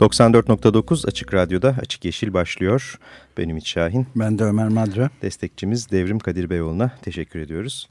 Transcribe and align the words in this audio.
...94.9 0.00 1.08
Açık 1.08 1.34
Radyo'da 1.34 1.74
Açık 1.80 2.04
Yeşil 2.04 2.34
başlıyor. 2.34 2.98
Ben 3.38 3.48
Ümit 3.48 3.66
Şahin. 3.66 4.06
Ben 4.16 4.38
de 4.38 4.44
Ömer 4.44 4.68
Madra. 4.68 5.10
Destekçimiz 5.22 5.90
Devrim 5.90 6.18
Kadir 6.18 6.50
Beyoğlu'na 6.50 6.90
teşekkür 7.02 7.40
ediyoruz. 7.40 7.88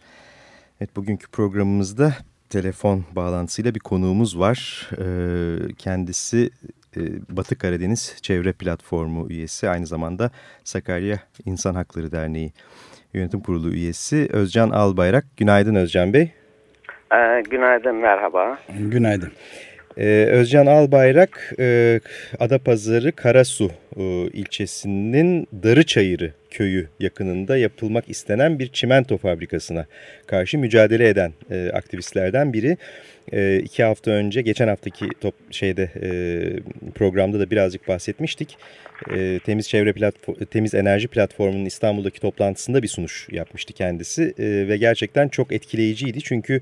Evet 0.81 0.95
bugünkü 0.95 1.31
programımızda 1.31 2.13
telefon 2.49 3.05
bağlantısıyla 3.15 3.75
bir 3.75 3.79
konuğumuz 3.79 4.39
var. 4.39 4.89
Ee, 4.97 5.73
kendisi 5.77 6.49
e, 6.97 7.01
Batı 7.29 7.57
Karadeniz 7.57 8.17
Çevre 8.21 8.53
Platformu 8.53 9.29
üyesi. 9.29 9.69
Aynı 9.69 9.87
zamanda 9.87 10.31
Sakarya 10.63 11.19
İnsan 11.45 11.75
Hakları 11.75 12.11
Derneği 12.11 12.53
Yönetim 13.13 13.39
Kurulu 13.39 13.69
üyesi 13.69 14.27
Özcan 14.31 14.69
Albayrak. 14.69 15.25
Günaydın 15.37 15.75
Özcan 15.75 16.13
Bey. 16.13 16.31
Ee, 17.13 17.41
günaydın, 17.49 17.95
merhaba. 17.95 18.59
Günaydın. 18.79 19.31
Ee, 19.99 20.27
Özcan 20.31 20.65
Albayrak, 20.65 21.53
e, 21.59 21.99
Adapazarı 22.39 23.11
Karasu 23.11 23.71
e, 23.97 24.03
ilçesinin 24.33 25.47
Darıçayırı 25.63 26.33
köyü 26.49 26.87
yakınında 26.99 27.57
yapılmak 27.57 28.09
istenen 28.09 28.59
bir 28.59 28.67
çimento 28.67 29.17
fabrikasına 29.17 29.85
karşı 30.27 30.57
mücadele 30.57 31.09
eden 31.09 31.33
e, 31.51 31.69
aktivistlerden 31.73 32.53
biri. 32.53 32.77
E, 33.33 33.59
iki 33.59 33.83
hafta 33.83 34.11
önce, 34.11 34.41
geçen 34.41 34.67
haftaki 34.67 35.05
top, 35.21 35.35
şeyde 35.51 35.89
e, 36.01 36.09
programda 36.95 37.39
da 37.39 37.51
birazcık 37.51 37.87
bahsetmiştik. 37.87 38.57
E, 39.15 39.39
Temiz 39.45 39.69
Çevre 39.69 39.93
Platform, 39.93 40.35
Temiz 40.45 40.73
Enerji 40.73 41.07
Platformu'nun 41.07 41.65
İstanbul'daki 41.65 42.19
toplantısında 42.21 42.83
bir 42.83 42.87
sunuş 42.87 43.27
yapmıştı 43.31 43.73
kendisi 43.73 44.33
e, 44.39 44.67
ve 44.67 44.77
gerçekten 44.77 45.27
çok 45.27 45.51
etkileyiciydi 45.51 46.21
çünkü 46.21 46.61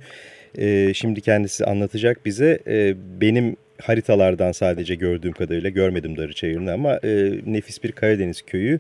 e, 0.58 0.94
şimdi 0.94 1.22
kendisi 1.22 1.66
anlatacak 1.66 2.26
bize. 2.26 2.59
E, 2.67 2.95
benim 3.22 3.56
haritalardan 3.81 4.52
sadece 4.52 4.95
gördüğüm 4.95 5.31
kadarıyla 5.31 5.70
görmedim 5.70 6.17
Darıçayırı'nı 6.17 6.73
ama 6.73 7.00
e, 7.03 7.31
nefis 7.45 7.84
bir 7.84 7.92
Karadeniz 7.92 8.42
köyü 8.42 8.80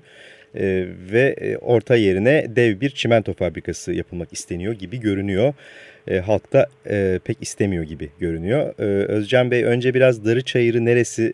e, 0.55 0.85
ve 1.11 1.35
e, 1.41 1.57
orta 1.57 1.95
yerine 1.95 2.55
dev 2.55 2.81
bir 2.81 2.89
çimento 2.89 3.33
fabrikası 3.33 3.93
yapılmak 3.93 4.33
isteniyor 4.33 4.73
gibi 4.73 4.99
görünüyor. 4.99 5.53
E, 6.07 6.19
halk 6.19 6.53
da 6.53 6.67
e, 6.89 7.19
pek 7.25 7.37
istemiyor 7.41 7.83
gibi 7.83 8.09
görünüyor. 8.19 8.73
E, 8.79 8.83
Özcan 8.83 9.51
Bey 9.51 9.63
önce 9.63 9.93
biraz 9.93 10.25
Darıçayırı 10.25 10.85
neresi 10.85 11.33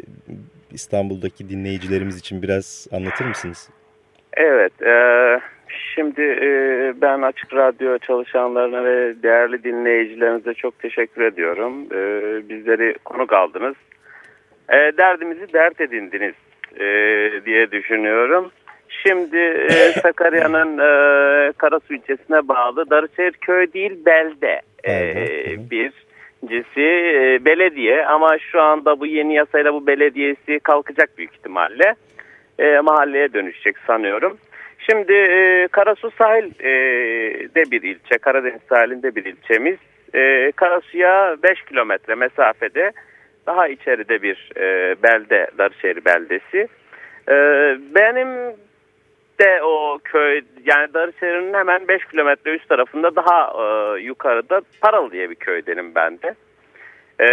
İstanbul'daki 0.71 1.49
dinleyicilerimiz 1.49 2.17
için 2.17 2.41
biraz 2.41 2.87
anlatır 2.91 3.25
mısınız? 3.25 3.69
Evet, 4.37 4.81
e, 4.81 4.93
Şimdi 5.95 6.21
e, 6.21 6.47
ben 7.01 7.21
Açık 7.21 7.53
Radyo 7.53 7.97
çalışanlarına 7.97 8.85
ve 8.85 9.23
değerli 9.23 9.63
dinleyicilerinize 9.63 10.53
çok 10.53 10.79
teşekkür 10.79 11.21
ediyorum. 11.21 11.73
E, 11.91 11.99
bizleri 12.49 12.95
konuk 13.05 13.33
aldınız. 13.33 13.75
E, 14.69 14.75
derdimizi 14.97 15.53
dert 15.53 15.81
edindiniz 15.81 16.33
e, 16.79 16.85
diye 17.45 17.71
düşünüyorum. 17.71 18.51
Şimdi 18.89 19.37
e, 19.37 19.69
Sakarya'nın 20.01 20.77
e, 20.77 21.51
Karasu 21.51 21.93
ilçesine 21.93 22.47
bağlı 22.47 22.89
Darıçayır 22.89 23.33
köy 23.33 23.73
değil 23.73 24.05
belde 24.05 24.61
e, 24.87 25.25
bir 25.71 25.91
cisi 26.45 26.81
e, 27.15 27.45
belediye 27.45 28.05
ama 28.05 28.37
şu 28.39 28.61
anda 28.61 28.99
bu 28.99 29.05
yeni 29.05 29.35
yasayla 29.35 29.73
bu 29.73 29.87
belediyesi 29.87 30.59
kalkacak 30.59 31.17
büyük 31.17 31.33
ihtimalle 31.35 31.95
e, 32.59 32.79
mahalleye 32.79 33.33
dönüşecek 33.33 33.77
sanıyorum. 33.87 34.37
Şimdi 34.89 35.13
e, 35.13 35.67
Karasu 35.71 36.11
sahilde 36.11 37.61
e, 37.61 37.71
bir 37.71 37.81
ilçe, 37.81 38.17
Karadeniz 38.17 38.61
sahilinde 38.69 39.15
bir 39.15 39.25
ilçemiz. 39.25 39.77
E, 40.13 40.51
Karasu'ya 40.51 41.37
5 41.43 41.61
kilometre 41.61 42.15
mesafede 42.15 42.91
daha 43.45 43.67
içeride 43.67 44.21
bir 44.21 44.51
e, 44.57 44.95
belde, 45.03 45.47
Darışehir 45.57 46.05
beldesi. 46.05 46.67
E, 47.29 47.35
benim 47.95 48.55
de 49.39 49.63
o 49.63 49.99
köy 50.03 50.41
yani 50.65 50.93
Darışehir'in 50.93 51.53
hemen 51.53 51.87
5 51.87 52.05
kilometre 52.05 52.55
üst 52.55 52.69
tarafında 52.69 53.15
daha 53.15 53.53
e, 53.63 54.01
yukarıda 54.01 54.61
Paralı 54.81 55.11
diye 55.11 55.29
bir 55.29 55.35
köydenim 55.35 55.95
ben 55.95 56.19
de. 56.21 56.35
E, 57.19 57.27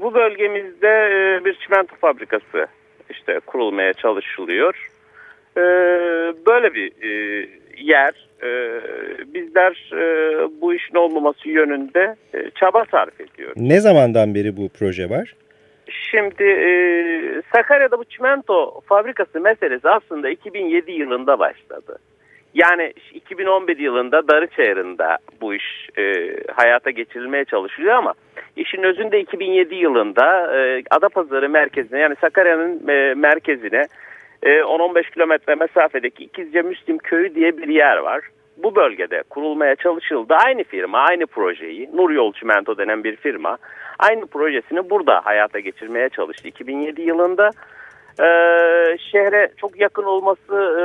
bu 0.00 0.14
bölgemizde 0.14 0.88
e, 0.88 1.44
bir 1.44 1.54
çimento 1.54 1.96
fabrikası 1.96 2.66
işte 3.10 3.40
kurulmaya 3.46 3.92
çalışılıyor. 3.92 4.88
Ee, 5.56 5.60
böyle 6.46 6.74
bir 6.74 6.92
e, 7.02 7.46
yer. 7.78 8.28
Ee, 8.42 8.80
bizler 9.34 9.90
e, 9.92 10.02
bu 10.60 10.74
işin 10.74 10.94
olmaması 10.94 11.48
yönünde 11.48 12.16
e, 12.34 12.50
çaba 12.50 12.84
sarf 12.90 13.20
ediyoruz. 13.20 13.56
Ne 13.56 13.80
zamandan 13.80 14.34
beri 14.34 14.56
bu 14.56 14.68
proje 14.78 15.10
var? 15.10 15.34
Şimdi 16.10 16.44
Sakarya'da 17.54 17.98
bu 17.98 18.04
çimento 18.04 18.80
fabrikası 18.80 19.40
meselesi 19.40 19.88
aslında 19.88 20.28
2007 20.30 20.92
yılında 20.92 21.38
başladı. 21.38 21.98
Yani 22.54 22.92
2011 23.12 23.78
yılında 23.78 24.28
Darıçayırı'nda 24.28 25.18
bu 25.40 25.54
iş 25.54 25.88
e, 25.98 26.36
hayata 26.52 26.90
geçirilmeye 26.90 27.44
çalışılıyor 27.44 27.94
ama 27.94 28.14
işin 28.56 28.82
özünde 28.82 29.20
2007 29.20 29.74
yılında 29.74 30.56
e, 30.56 30.82
Adapazarı 30.90 31.48
merkezine 31.48 31.98
yani 31.98 32.14
Sakarya'nın 32.20 32.88
e, 32.88 33.14
merkezine 33.14 33.82
10-15 34.44 34.98
ee, 34.98 35.10
kilometre 35.10 35.54
mesafedeki 35.54 36.24
İkizce 36.24 36.62
Müslim 36.62 36.98
Köyü 36.98 37.34
diye 37.34 37.56
bir 37.56 37.68
yer 37.68 37.96
var. 37.96 38.20
Bu 38.56 38.76
bölgede 38.76 39.22
kurulmaya 39.30 39.76
çalışıldı. 39.76 40.34
Aynı 40.46 40.64
firma, 40.64 40.98
aynı 40.98 41.26
projeyi, 41.26 41.90
Nur 41.94 42.10
Yol 42.10 42.32
Çimento 42.32 42.78
denen 42.78 43.04
bir 43.04 43.16
firma, 43.16 43.58
aynı 43.98 44.26
projesini 44.26 44.90
burada 44.90 45.20
hayata 45.24 45.60
geçirmeye 45.60 46.08
çalıştı. 46.08 46.48
2007 46.48 47.02
yılında 47.02 47.50
e, 48.20 48.28
şehre 48.98 49.48
çok 49.56 49.80
yakın 49.80 50.04
olması 50.04 50.54
e, 50.54 50.84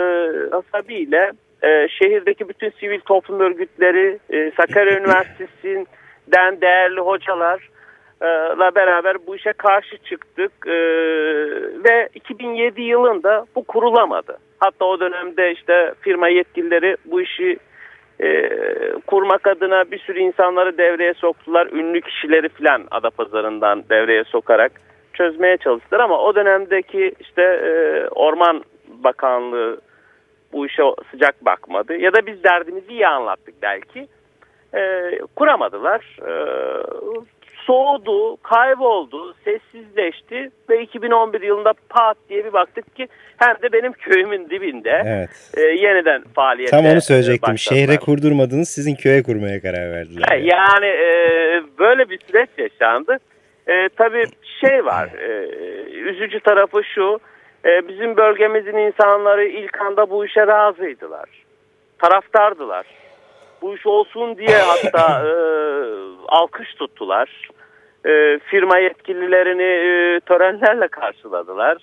hasabiyle 0.56 1.32
e, 1.64 1.88
şehirdeki 1.88 2.50
bütün 2.50 2.70
sivil 2.70 3.00
toplum 3.00 3.40
örgütleri, 3.40 4.20
e, 4.30 4.52
Sakarya 4.58 4.98
Üniversitesi'nden 5.00 6.62
değerli 6.62 7.00
hocalar, 7.00 7.70
la 8.60 8.76
beraber 8.76 9.28
bu 9.28 9.36
işe 9.36 9.54
karşı 9.54 9.98
çıktık 9.98 10.68
ve 11.86 12.10
2007 12.16 12.82
yılında 12.82 13.46
bu 13.56 13.64
kurulamadı. 13.64 14.38
Hatta 14.60 14.86
o 14.86 15.00
dönemde 15.00 15.52
işte 15.52 15.94
firma 16.02 16.28
yetkilileri 16.28 16.98
bu 17.06 17.22
işi 17.22 17.58
kurmak 19.08 19.48
adına 19.48 19.92
bir 19.92 20.00
sürü 20.00 20.20
insanları 20.20 20.78
devreye 20.78 21.14
soktular. 21.14 21.68
Ünlü 21.68 22.02
kişileri 22.02 22.50
filan 22.50 22.88
Adapazarı'ndan 22.92 23.84
devreye 23.90 24.24
sokarak 24.24 24.72
çözmeye 25.14 25.58
çalıştılar 25.58 26.00
ama 26.00 26.20
o 26.20 26.36
dönemdeki 26.36 27.14
işte 27.20 27.60
Orman 28.12 28.64
Bakanlığı 28.88 29.82
bu 30.54 30.66
işe 30.66 30.84
sıcak 31.12 31.46
bakmadı. 31.46 31.96
Ya 31.96 32.14
da 32.14 32.26
biz 32.26 32.44
derdimizi 32.44 32.92
iyi 32.92 33.08
anlattık 33.08 33.56
belki. 33.62 34.08
E, 34.74 35.12
kuramadılar. 35.36 36.18
E, 36.22 36.34
soğudu, 37.66 38.38
kayboldu, 38.38 39.36
sessizleşti 39.44 40.52
ve 40.70 40.82
2011 40.82 41.42
yılında 41.42 41.74
pat 41.90 42.18
diye 42.30 42.46
bir 42.46 42.54
baktık 42.54 42.96
ki 42.96 43.08
hem 43.38 43.56
de 43.56 43.74
benim 43.74 43.94
köyümün 43.94 44.50
dibinde 44.50 45.04
evet. 45.06 45.30
e, 45.58 45.62
yeniden 45.62 46.24
faaliyete 46.36 46.72
Tam 46.72 46.86
onu 46.86 47.02
söyleyecektim. 47.02 47.54
Başladılar. 47.54 47.82
Şehre 47.82 47.98
kurdurmadınız, 47.98 48.70
sizin 48.70 48.96
köye 48.96 49.24
kurmaya 49.24 49.62
karar 49.62 49.92
verdiler. 49.92 50.38
Yani 50.40 50.86
e, 50.86 51.10
böyle 51.80 52.10
bir 52.10 52.20
süreç 52.28 52.50
yaşandı. 52.58 53.18
E, 53.68 53.90
tabii 53.90 54.26
şey 54.62 54.86
var, 54.86 55.10
e, 55.20 55.48
üzücü 55.90 56.40
tarafı 56.40 56.84
şu, 56.84 57.20
e, 57.66 57.88
bizim 57.88 58.18
bölgemizin 58.18 58.78
insanları 58.78 59.46
ilk 59.46 59.82
anda 59.82 60.10
bu 60.10 60.26
işe 60.26 60.48
razıydılar. 60.48 61.30
Taraftardılar 62.00 62.86
bu 63.62 63.76
iş 63.76 63.86
olsun 63.86 64.38
diye 64.38 64.58
hatta 64.58 65.24
e, 65.28 65.32
alkış 66.28 66.74
tuttular 66.74 67.50
e, 68.06 68.40
firma 68.40 68.78
yetkililerini 68.78 69.64
e, 69.64 70.20
törenlerle 70.20 70.88
karşıladılar. 70.88 71.78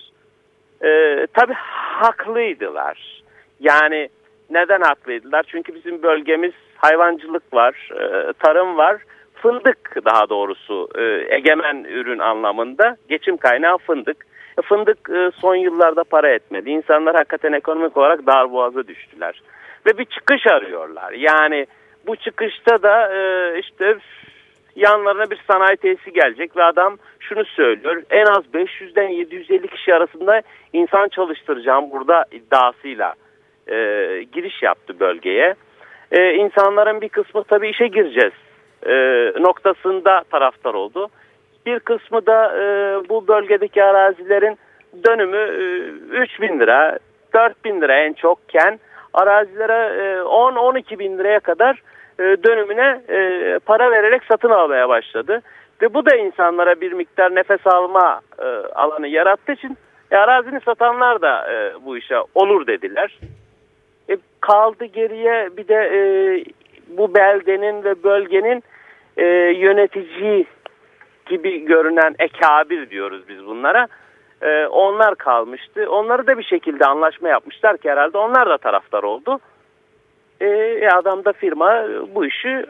E, 0.83 1.27
tabii 1.33 1.55
haklıydılar. 2.01 3.23
Yani 3.59 4.09
neden 4.49 4.81
haklıydılar? 4.81 5.45
Çünkü 5.47 5.75
bizim 5.75 6.03
bölgemiz 6.03 6.53
hayvancılık 6.77 7.53
var, 7.53 7.89
e, 7.91 8.33
tarım 8.33 8.77
var. 8.77 9.01
fındık 9.41 10.05
daha 10.05 10.29
doğrusu 10.29 10.89
e, 10.95 11.35
egemen 11.35 11.83
ürün 11.83 12.19
anlamında 12.19 12.97
geçim 13.09 13.37
kaynağı 13.37 13.77
fındık. 13.77 14.25
E, 14.59 14.61
fındık 14.61 15.09
e, 15.09 15.31
son 15.41 15.55
yıllarda 15.55 16.03
para 16.03 16.29
etmedi. 16.29 16.69
İnsanlar 16.69 17.15
hakikaten 17.15 17.53
ekonomik 17.53 17.97
olarak 17.97 18.27
darboğaza 18.27 18.87
düştüler. 18.87 19.41
Ve 19.87 19.97
bir 19.97 20.05
çıkış 20.05 20.47
arıyorlar. 20.47 21.11
Yani 21.11 21.65
bu 22.07 22.15
çıkışta 22.15 22.83
da 22.83 23.13
e, 23.15 23.59
işte 23.59 23.97
yanlarına 24.75 25.29
bir 25.31 25.39
sanayi 25.47 25.77
tesisi 25.77 26.13
gelecek 26.13 26.57
ve 26.57 26.63
adam 26.63 26.97
şunu 27.19 27.45
söylüyor. 27.45 28.03
En 28.09 28.25
az 28.25 28.43
500'den 28.53 29.07
750 29.07 29.67
kişi 29.67 29.93
arasında 29.93 30.41
insan 30.73 31.07
çalıştıracağım 31.07 31.91
burada 31.91 32.25
iddiasıyla 32.31 33.13
e, 33.67 33.75
giriş 34.31 34.63
yaptı 34.63 34.99
bölgeye. 34.99 35.55
E, 36.11 36.33
insanların 36.33 37.01
bir 37.01 37.09
kısmı 37.09 37.43
tabii 37.43 37.69
işe 37.69 37.87
gireceğiz 37.87 38.33
e, 38.85 38.93
noktasında 39.41 40.23
taraftar 40.31 40.73
oldu. 40.73 41.07
Bir 41.65 41.79
kısmı 41.79 42.25
da 42.25 42.57
e, 42.57 42.63
bu 43.09 43.27
bölgedeki 43.27 43.83
arazilerin 43.83 44.57
dönümü 45.05 45.37
e, 45.37 46.21
3 46.21 46.41
bin 46.41 46.59
lira, 46.59 46.99
4 47.33 47.65
bin 47.65 47.81
lira 47.81 47.99
en 47.99 48.13
çokken 48.13 48.79
arazilere 49.17 50.03
e, 50.03 50.21
10-12 50.21 50.99
bin 50.99 51.17
liraya 51.17 51.39
kadar 51.39 51.81
e, 52.19 52.23
dönümüne 52.23 53.01
e, 53.09 53.59
para 53.59 53.91
vererek 53.91 54.21
satın 54.23 54.49
almaya 54.49 54.89
başladı. 54.89 55.41
Ve 55.81 55.93
bu 55.93 56.05
da 56.05 56.15
insanlara 56.15 56.81
bir 56.81 56.91
miktar 56.91 57.35
nefes 57.35 57.67
alma 57.67 58.21
e, 58.39 58.45
alanı 58.75 59.07
yarattığı 59.07 59.51
için 59.51 59.77
e, 60.11 60.17
arazini 60.17 60.59
satanlar 60.61 61.21
da 61.21 61.53
e, 61.53 61.85
bu 61.85 61.97
işe 61.97 62.15
olur 62.35 62.67
dediler. 62.67 63.19
E, 64.09 64.17
kaldı 64.41 64.85
geriye 64.85 65.49
bir 65.57 65.67
de 65.67 65.75
e, 65.75 65.99
bu 66.87 67.15
beldenin 67.15 67.83
ve 67.83 68.03
bölgenin 68.03 68.63
e, 69.17 69.25
yönetici 69.57 70.45
gibi 71.25 71.65
görünen 71.65 72.15
ekabir 72.19 72.89
diyoruz 72.89 73.21
biz 73.29 73.45
bunlara. 73.45 73.87
E, 74.41 74.65
onlar 74.67 75.15
kalmıştı. 75.15 75.89
Onları 75.89 76.27
da 76.27 76.37
bir 76.37 76.43
şekilde 76.43 76.85
anlaşma 76.85 77.29
yapmışlar 77.29 77.77
ki 77.77 77.89
herhalde 77.89 78.17
onlar 78.17 78.49
da 78.49 78.57
taraftar 78.57 79.03
oldu. 79.03 79.39
E, 80.41 80.89
adam 80.89 81.25
da 81.25 81.33
firma 81.33 81.85
bu 82.15 82.25
işi 82.25 82.65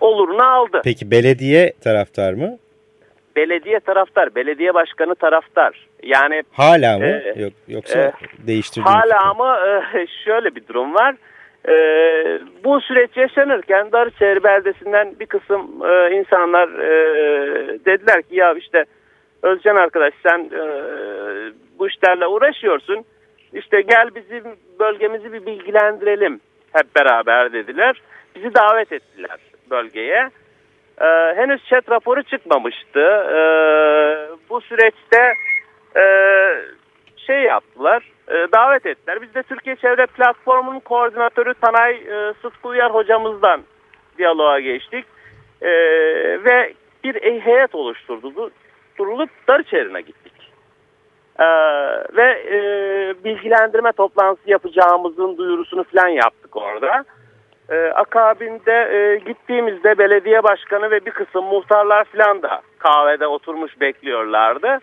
oluruna 0.00 0.46
aldı. 0.46 0.80
Peki 0.84 1.10
belediye 1.10 1.72
taraftar 1.84 2.32
mı? 2.32 2.58
Belediye 3.36 3.80
taraftar, 3.80 4.34
belediye 4.34 4.74
başkanı 4.74 5.14
taraftar. 5.14 5.88
Yani 6.02 6.42
hala 6.52 6.98
mı? 6.98 7.04
E, 7.04 7.34
Yok, 7.36 7.52
yoksa 7.68 7.98
e, 7.98 8.12
değiştirdi 8.46 8.84
Hala 8.88 9.30
ama 9.30 9.58
e, 9.66 10.06
şöyle 10.24 10.54
bir 10.54 10.66
durum 10.66 10.94
var. 10.94 11.14
E, 11.68 11.74
bu 12.64 12.80
süreç 12.80 13.16
yaşanırken 13.16 13.92
Darıçayır 13.92 14.42
beldesinden 14.42 15.14
bir 15.20 15.26
kısım 15.26 15.60
e, 15.90 16.16
insanlar 16.16 16.68
e, 16.68 16.90
dediler 17.84 18.22
ki 18.22 18.36
ya 18.36 18.54
işte 18.54 18.84
Özcan 19.42 19.76
arkadaş 19.76 20.14
sen 20.22 20.38
e, 20.38 20.62
bu 21.78 21.88
işlerle 21.88 22.26
uğraşıyorsun. 22.26 23.04
İşte 23.52 23.80
gel 23.80 24.14
bizim 24.14 24.44
bölgemizi 24.78 25.32
bir 25.32 25.46
bilgilendirelim 25.46 26.40
hep 26.72 26.96
beraber 26.96 27.52
dediler. 27.52 28.02
Bizi 28.34 28.54
davet 28.54 28.92
ettiler 28.92 29.38
bölgeye. 29.70 30.30
Ee, 31.00 31.04
henüz 31.36 31.64
chat 31.64 31.90
raporu 31.90 32.22
çıkmamıştı. 32.22 33.00
Ee, 33.00 34.28
bu 34.50 34.60
süreçte 34.60 35.34
e, 35.96 36.04
şey 37.16 37.42
yaptılar, 37.42 38.02
e, 38.28 38.34
davet 38.52 38.86
ettiler. 38.86 39.22
Biz 39.22 39.34
de 39.34 39.42
Türkiye 39.42 39.76
Çevre 39.76 40.06
Platformu'nun 40.06 40.80
koordinatörü 40.80 41.54
Tanay 41.54 41.92
e, 41.92 42.34
Sıtkı 42.42 42.68
Uyar 42.68 42.94
hocamızdan 42.94 43.60
diyaloğa 44.18 44.60
geçtik. 44.60 45.04
E, 45.62 45.70
ve 46.44 46.74
bir 47.04 47.40
heyet 47.40 47.74
oluşturdu. 47.74 48.50
Durulup 48.98 49.30
Darıçeri'ne 49.48 50.00
gittik. 50.00 50.32
Ee, 51.40 51.44
ve 52.16 52.42
e, 52.50 52.58
bilgilendirme 53.24 53.92
toplantısı 53.92 54.50
yapacağımızın 54.50 55.36
duyurusunu 55.36 55.84
falan 55.84 56.08
yaptık 56.08 56.56
orada. 56.56 57.04
Ee, 57.70 57.86
akabinde 57.94 58.72
e, 58.72 59.18
gittiğimizde 59.18 59.98
belediye 59.98 60.42
başkanı 60.42 60.90
ve 60.90 61.06
bir 61.06 61.10
kısım 61.10 61.44
muhtarlar 61.44 62.04
falan 62.04 62.42
da 62.42 62.60
kahvede 62.78 63.26
oturmuş 63.26 63.80
bekliyorlardı. 63.80 64.78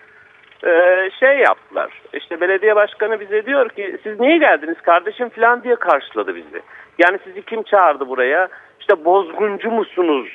Ee, 0.65 1.09
şey 1.19 1.38
yaptılar 1.38 2.01
işte 2.13 2.41
belediye 2.41 2.75
başkanı 2.75 3.19
bize 3.19 3.45
diyor 3.45 3.69
ki 3.69 3.97
siz 4.03 4.19
niye 4.19 4.38
geldiniz 4.38 4.81
kardeşim 4.81 5.29
falan 5.29 5.63
diye 5.63 5.75
karşıladı 5.75 6.35
bizi. 6.35 6.62
Yani 7.00 7.19
sizi 7.23 7.41
kim 7.41 7.63
çağırdı 7.63 8.07
buraya 8.07 8.47
işte 8.79 9.06
bozguncu 9.06 9.71
musunuz 9.71 10.27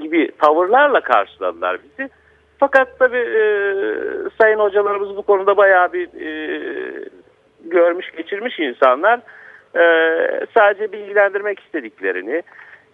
gibi 0.00 0.30
tavırlarla 0.38 1.00
karşıladılar 1.00 1.78
bizi. 1.82 2.10
Fakat 2.58 2.98
tabii 2.98 3.16
e, 3.16 3.42
sayın 4.40 4.58
hocalarımız 4.58 5.16
bu 5.16 5.22
konuda 5.22 5.56
bayağı 5.56 5.92
bir 5.92 6.08
e, 6.20 7.08
görmüş 7.64 8.10
geçirmiş 8.16 8.58
insanlar. 8.58 9.20
E, 9.76 9.84
sadece 10.54 10.92
bilgilendirmek 10.92 11.60
istediklerini 11.60 12.42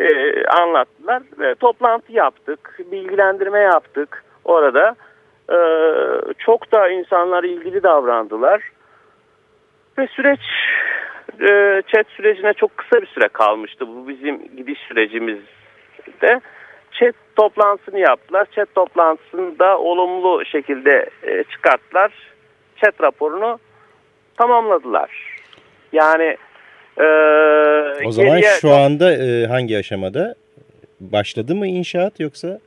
e, 0.01 0.45
anlattılar. 0.45 1.23
ve 1.39 1.55
toplantı 1.55 2.13
yaptık, 2.13 2.79
bilgilendirme 2.93 3.61
yaptık 3.61 4.25
orada. 4.45 4.97
E, 5.51 5.59
çok 6.39 6.73
da 6.73 6.89
insanlar 6.89 7.45
ilgili 7.45 7.83
davrandılar. 7.83 8.63
Ve 9.99 10.07
süreç 10.07 10.41
e, 11.41 11.83
chat 11.87 12.07
sürecine 12.07 12.53
çok 12.53 12.77
kısa 12.77 13.03
bir 13.03 13.07
süre 13.07 13.29
kalmıştı. 13.29 13.89
Bu 13.89 14.09
bizim 14.09 14.57
gidiş 14.57 14.79
sürecimizde 14.79 16.41
toplantısını 17.37 17.99
yaptılar. 17.99 18.47
Chat 18.55 18.75
toplantısında 18.75 19.79
olumlu 19.79 20.45
şekilde 20.45 21.11
e, 21.23 21.45
çıkarttılar. 21.45 22.13
Chat 22.77 23.03
raporunu 23.03 23.59
tamamladılar. 24.37 25.11
Yani 25.93 26.37
e, 26.97 27.07
o 28.07 28.13
zaman 28.13 28.37
geriye... 28.37 28.51
şu 28.61 28.71
anda 28.71 29.13
e, 29.13 29.47
hangi 29.47 29.79
aşamada? 29.79 30.35
Başladı 31.01 31.55
mı 31.55 31.67
inşaat 31.67 32.21
yoksa? 32.21 32.59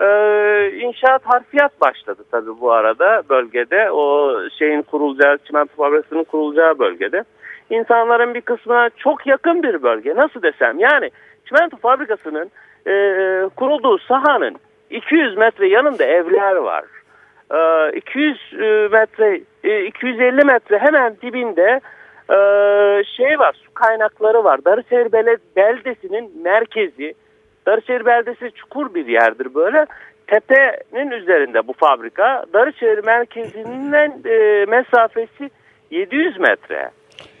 Ee, 0.00 0.70
inşaat 0.80 1.22
harfiyat 1.24 1.80
başladı 1.80 2.24
tabii 2.30 2.60
bu 2.60 2.72
arada 2.72 3.22
bölgede. 3.28 3.90
O 3.90 4.34
şeyin 4.58 4.82
kurulacağı, 4.82 5.38
çimento 5.38 5.76
fabrikasının 5.76 6.24
kurulacağı 6.24 6.78
bölgede. 6.78 7.24
İnsanların 7.70 8.34
bir 8.34 8.40
kısmına 8.40 8.90
çok 8.96 9.26
yakın 9.26 9.62
bir 9.62 9.82
bölge. 9.82 10.16
Nasıl 10.16 10.42
desem 10.42 10.78
yani 10.78 11.10
çimento 11.50 11.76
fabrikasının 11.76 12.50
e, 12.86 12.94
kurulduğu 13.56 13.98
sahanın 13.98 14.56
200 14.90 15.36
metre 15.36 15.68
yanında 15.68 16.04
evler 16.04 16.56
var. 16.56 16.84
E, 17.54 17.96
200 17.96 18.38
e, 18.52 18.88
metre, 18.92 19.40
e, 19.64 19.84
250 19.84 20.44
metre 20.44 20.78
hemen 20.78 21.16
dibinde 21.22 21.80
e, 22.30 22.38
şey 23.04 23.38
var, 23.38 23.52
su 23.64 23.74
kaynakları 23.74 24.44
var. 24.44 24.64
Darıçayır 24.64 25.12
Beldesi'nin 25.56 26.42
merkezi. 26.42 27.14
Darıçayır 27.66 28.06
Beldesi 28.06 28.50
çukur 28.50 28.94
bir 28.94 29.06
yerdir 29.06 29.54
böyle. 29.54 29.86
Tepenin 30.26 31.10
üzerinde 31.10 31.68
bu 31.68 31.72
fabrika. 31.72 32.44
Darıçayır 32.52 33.04
merkezinden 33.04 34.12
e, 34.24 34.64
mesafesi 34.68 35.50
700 35.90 36.40
metre. 36.40 36.90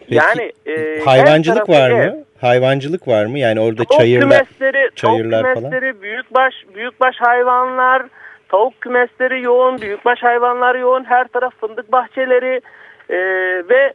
Peki, 0.00 0.14
yani 0.14 0.52
e, 0.66 1.04
hayvancılık 1.04 1.68
var 1.68 1.90
mı? 1.90 2.16
Hayvancılık 2.40 3.08
var 3.08 3.26
mı? 3.26 3.38
Yani 3.38 3.60
orada 3.60 3.84
tavuk 3.84 4.00
çayırlar, 4.00 4.44
kümesleri, 4.46 4.90
çayırlar 4.94 5.42
tavuk 5.42 5.56
kümesleri, 5.56 5.92
falan. 5.92 6.02
büyükbaş 6.02 6.54
büyükbaş 6.74 7.16
hayvanlar, 7.18 8.02
tavuk 8.48 8.80
kümesleri 8.80 9.42
yoğun, 9.42 9.80
büyükbaş 9.80 10.22
hayvanlar 10.22 10.74
yoğun. 10.74 11.04
Her 11.04 11.28
taraf 11.28 11.54
fındık 11.60 11.92
bahçeleri 11.92 12.60
e, 13.10 13.18
ve 13.68 13.94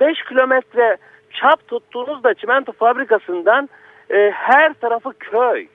5 0.00 0.08
e, 0.08 0.28
kilometre 0.28 0.96
çap 1.40 1.68
tuttuğunuzda 1.68 2.34
çimento 2.34 2.72
fabrikasından 2.72 3.68
e, 4.10 4.30
her 4.30 4.74
tarafı 4.74 5.12
köy. 5.12 5.66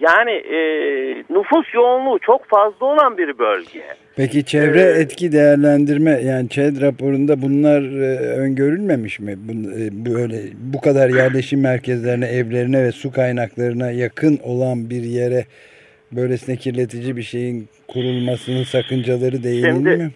Yani 0.00 0.30
e, 0.30 0.58
nüfus 1.30 1.74
yoğunluğu 1.74 2.18
çok 2.18 2.48
fazla 2.48 2.86
olan 2.86 3.18
bir 3.18 3.38
bölge. 3.38 3.82
Peki 4.16 4.44
çevre 4.44 4.80
ee, 4.80 5.00
etki 5.00 5.32
değerlendirme 5.32 6.10
yani 6.10 6.48
ÇED 6.48 6.80
raporunda 6.80 7.42
bunlar 7.42 7.82
e, 7.82 8.18
öngörülmemiş 8.18 9.20
mi? 9.20 9.34
Bu, 9.38 9.52
e, 9.52 10.14
böyle 10.14 10.36
bu 10.54 10.80
kadar 10.80 11.08
yerleşim 11.08 11.60
merkezlerine, 11.60 12.26
evlerine 12.26 12.84
ve 12.84 12.92
su 12.92 13.12
kaynaklarına 13.12 13.90
yakın 13.90 14.38
olan 14.44 14.90
bir 14.90 15.02
yere 15.02 15.44
böylesine 16.12 16.56
kirletici 16.56 17.16
bir 17.16 17.22
şeyin 17.22 17.68
kurulmasının 17.88 18.62
sakıncaları 18.62 19.42
değinildi 19.42 19.96
mi? 19.96 20.10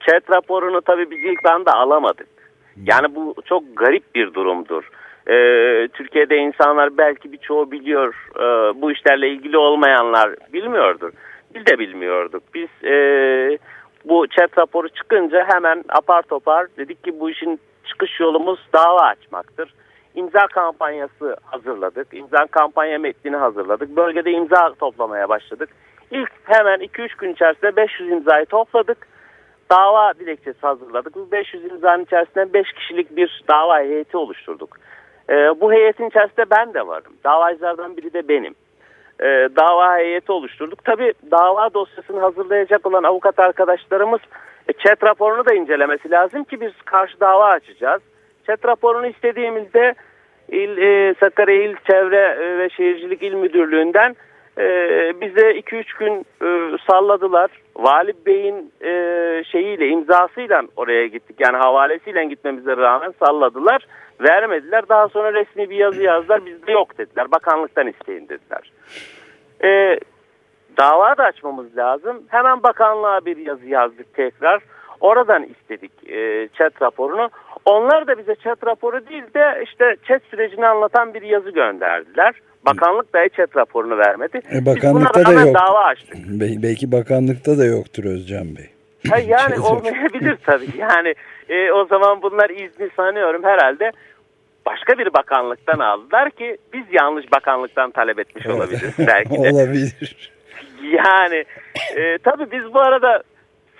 ÇED 0.00 0.30
raporunu 0.30 0.80
tabii 0.80 1.10
biz 1.10 1.18
ilk 1.18 1.46
anda 1.46 1.74
alamadık. 1.74 2.28
Yani 2.86 3.14
bu 3.14 3.34
çok 3.44 3.76
garip 3.76 4.14
bir 4.14 4.34
durumdur. 4.34 4.84
Ee, 5.28 5.88
Türkiye'de 5.92 6.36
insanlar 6.36 6.98
belki 6.98 7.32
birçoğu 7.32 7.70
biliyor, 7.70 8.14
e, 8.36 8.80
bu 8.82 8.92
işlerle 8.92 9.28
ilgili 9.28 9.58
olmayanlar 9.58 10.30
bilmiyordur. 10.52 11.12
Biz 11.54 11.66
de 11.66 11.78
bilmiyorduk. 11.78 12.42
Biz 12.54 12.68
e, 12.84 12.94
bu 14.04 14.26
chat 14.26 14.58
raporu 14.58 14.88
çıkınca 14.88 15.46
hemen 15.48 15.84
apar 15.88 16.22
topar 16.22 16.66
dedik 16.78 17.04
ki 17.04 17.20
bu 17.20 17.30
işin 17.30 17.60
çıkış 17.84 18.20
yolumuz 18.20 18.60
dava 18.72 19.00
açmaktır. 19.00 19.74
imza 20.14 20.46
kampanyası 20.46 21.36
hazırladık. 21.44 22.08
İmza 22.12 22.46
kampanya 22.46 22.98
metnini 22.98 23.36
hazırladık. 23.36 23.96
Bölgede 23.96 24.30
imza 24.30 24.74
toplamaya 24.74 25.28
başladık. 25.28 25.68
İlk 26.10 26.32
hemen 26.44 26.80
2-3 26.80 27.18
gün 27.18 27.32
içerisinde 27.32 27.76
500 27.76 28.10
imzayı 28.10 28.46
topladık. 28.46 28.98
Dava 29.70 30.14
dilekçesi 30.14 30.60
hazırladık. 30.60 31.14
Bu 31.14 31.32
500 31.32 31.64
imzanın 31.64 32.04
içerisinde 32.04 32.52
5 32.52 32.72
kişilik 32.72 33.16
bir 33.16 33.44
dava 33.48 33.78
heyeti 33.78 34.16
oluşturduk. 34.16 34.78
Ee, 35.30 35.60
bu 35.60 35.72
heyetin 35.72 36.08
içerisinde 36.08 36.50
ben 36.50 36.74
de 36.74 36.86
varım. 36.86 37.12
Davacılardan 37.24 37.96
biri 37.96 38.12
de 38.12 38.28
benim. 38.28 38.54
Ee, 39.20 39.48
dava 39.56 39.96
heyeti 39.96 40.32
oluşturduk. 40.32 40.84
Tabi 40.84 41.12
dava 41.30 41.74
dosyasını 41.74 42.20
hazırlayacak 42.20 42.86
olan 42.86 43.02
avukat 43.02 43.38
arkadaşlarımız 43.38 44.20
e, 44.68 44.72
chat 44.72 45.04
raporunu 45.04 45.46
da 45.46 45.54
incelemesi 45.54 46.10
lazım 46.10 46.44
ki 46.44 46.60
biz 46.60 46.72
karşı 46.84 47.20
dava 47.20 47.44
açacağız. 47.44 48.02
Chat 48.46 48.64
raporunu 48.64 49.06
istediğimizde 49.06 49.94
İl, 50.48 50.78
e, 50.78 51.14
Sakarya 51.20 51.62
İl 51.62 51.76
Çevre 51.90 52.36
e, 52.40 52.58
ve 52.58 52.68
Şehircilik 52.70 53.22
İl 53.22 53.34
Müdürlüğü'nden 53.34 54.16
e, 54.58 54.64
bize 55.20 55.50
2-3 55.50 55.98
gün 55.98 56.26
e, 56.42 56.78
salladılar. 56.90 57.50
Vali 57.76 58.12
Bey'in 58.26 58.72
e, 58.80 58.90
şeyiyle 59.44 59.88
imzasıyla 59.88 60.62
oraya 60.76 61.06
gittik. 61.06 61.36
Yani 61.38 61.56
havalesiyle 61.56 62.24
gitmemize 62.24 62.76
rağmen 62.76 63.14
salladılar. 63.26 63.86
Vermediler. 64.20 64.88
Daha 64.88 65.08
sonra 65.08 65.32
resmi 65.32 65.70
bir 65.70 65.76
yazı 65.76 66.02
yazdılar. 66.02 66.46
Bizde 66.46 66.72
yok 66.72 66.98
dediler. 66.98 67.30
Bakanlıktan 67.30 67.88
isteyin 67.88 68.28
dediler. 68.28 68.72
E, 69.64 70.00
dava 70.78 71.16
da 71.16 71.24
açmamız 71.24 71.76
lazım. 71.76 72.22
Hemen 72.28 72.62
bakanlığa 72.62 73.24
bir 73.24 73.36
yazı 73.36 73.66
yazdık 73.66 74.14
tekrar. 74.14 74.62
Oradan 75.00 75.42
istedik 75.42 76.10
e, 76.10 76.48
chat 76.58 76.82
raporunu. 76.82 77.30
Onlar 77.66 78.06
da 78.06 78.18
bize 78.18 78.34
chat 78.34 78.66
raporu 78.66 79.08
değil 79.08 79.24
de 79.34 79.64
işte 79.64 79.96
chat 80.08 80.22
sürecini 80.30 80.66
anlatan 80.66 81.14
bir 81.14 81.22
yazı 81.22 81.50
gönderdiler. 81.50 82.34
Bakanlık 82.66 83.14
dahi 83.14 83.28
chat 83.36 83.56
raporunu 83.56 83.98
vermedi. 83.98 84.40
E, 84.54 84.66
bakanlıkta 84.66 85.26
da 85.26 85.32
yok. 85.32 85.54
dava 85.54 85.84
açtık. 85.84 86.16
Be 86.16 86.46
belki 86.62 86.92
bakanlıkta 86.92 87.58
da 87.58 87.64
yoktur 87.64 88.04
Özcan 88.04 88.56
Bey. 88.56 88.70
Ha, 89.10 89.18
yani 89.18 89.60
olmayabilir 89.60 90.36
tabii. 90.46 90.78
Yani 90.78 91.14
e, 91.48 91.72
o 91.72 91.84
zaman 91.84 92.22
bunlar 92.22 92.50
izni 92.50 92.90
sanıyorum 92.96 93.44
herhalde 93.44 93.92
başka 94.66 94.98
bir 94.98 95.14
bakanlıktan 95.14 95.78
aldılar 95.78 96.30
ki 96.30 96.56
biz 96.72 96.84
yanlış 96.92 97.32
bakanlıktan 97.32 97.90
talep 97.90 98.18
etmiş 98.18 98.46
olabiliriz 98.46 98.94
belki 98.98 99.42
de. 99.42 99.50
Olabilir. 99.52 100.32
Yani 100.82 101.44
e, 101.96 102.18
tabii 102.18 102.50
biz 102.52 102.74
bu 102.74 102.80
arada 102.80 103.22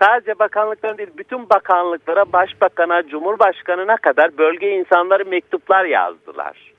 sadece 0.03 0.39
bakanlıkların 0.39 0.99
değil 0.99 1.11
bütün 1.19 1.51
bakanlıklara, 1.51 2.33
başbakana, 2.33 3.09
cumhurbaşkanına 3.09 3.97
kadar 3.97 4.39
bölge 4.39 4.71
insanları 4.71 5.25
mektuplar 5.25 5.85
yazdılar. 5.85 6.73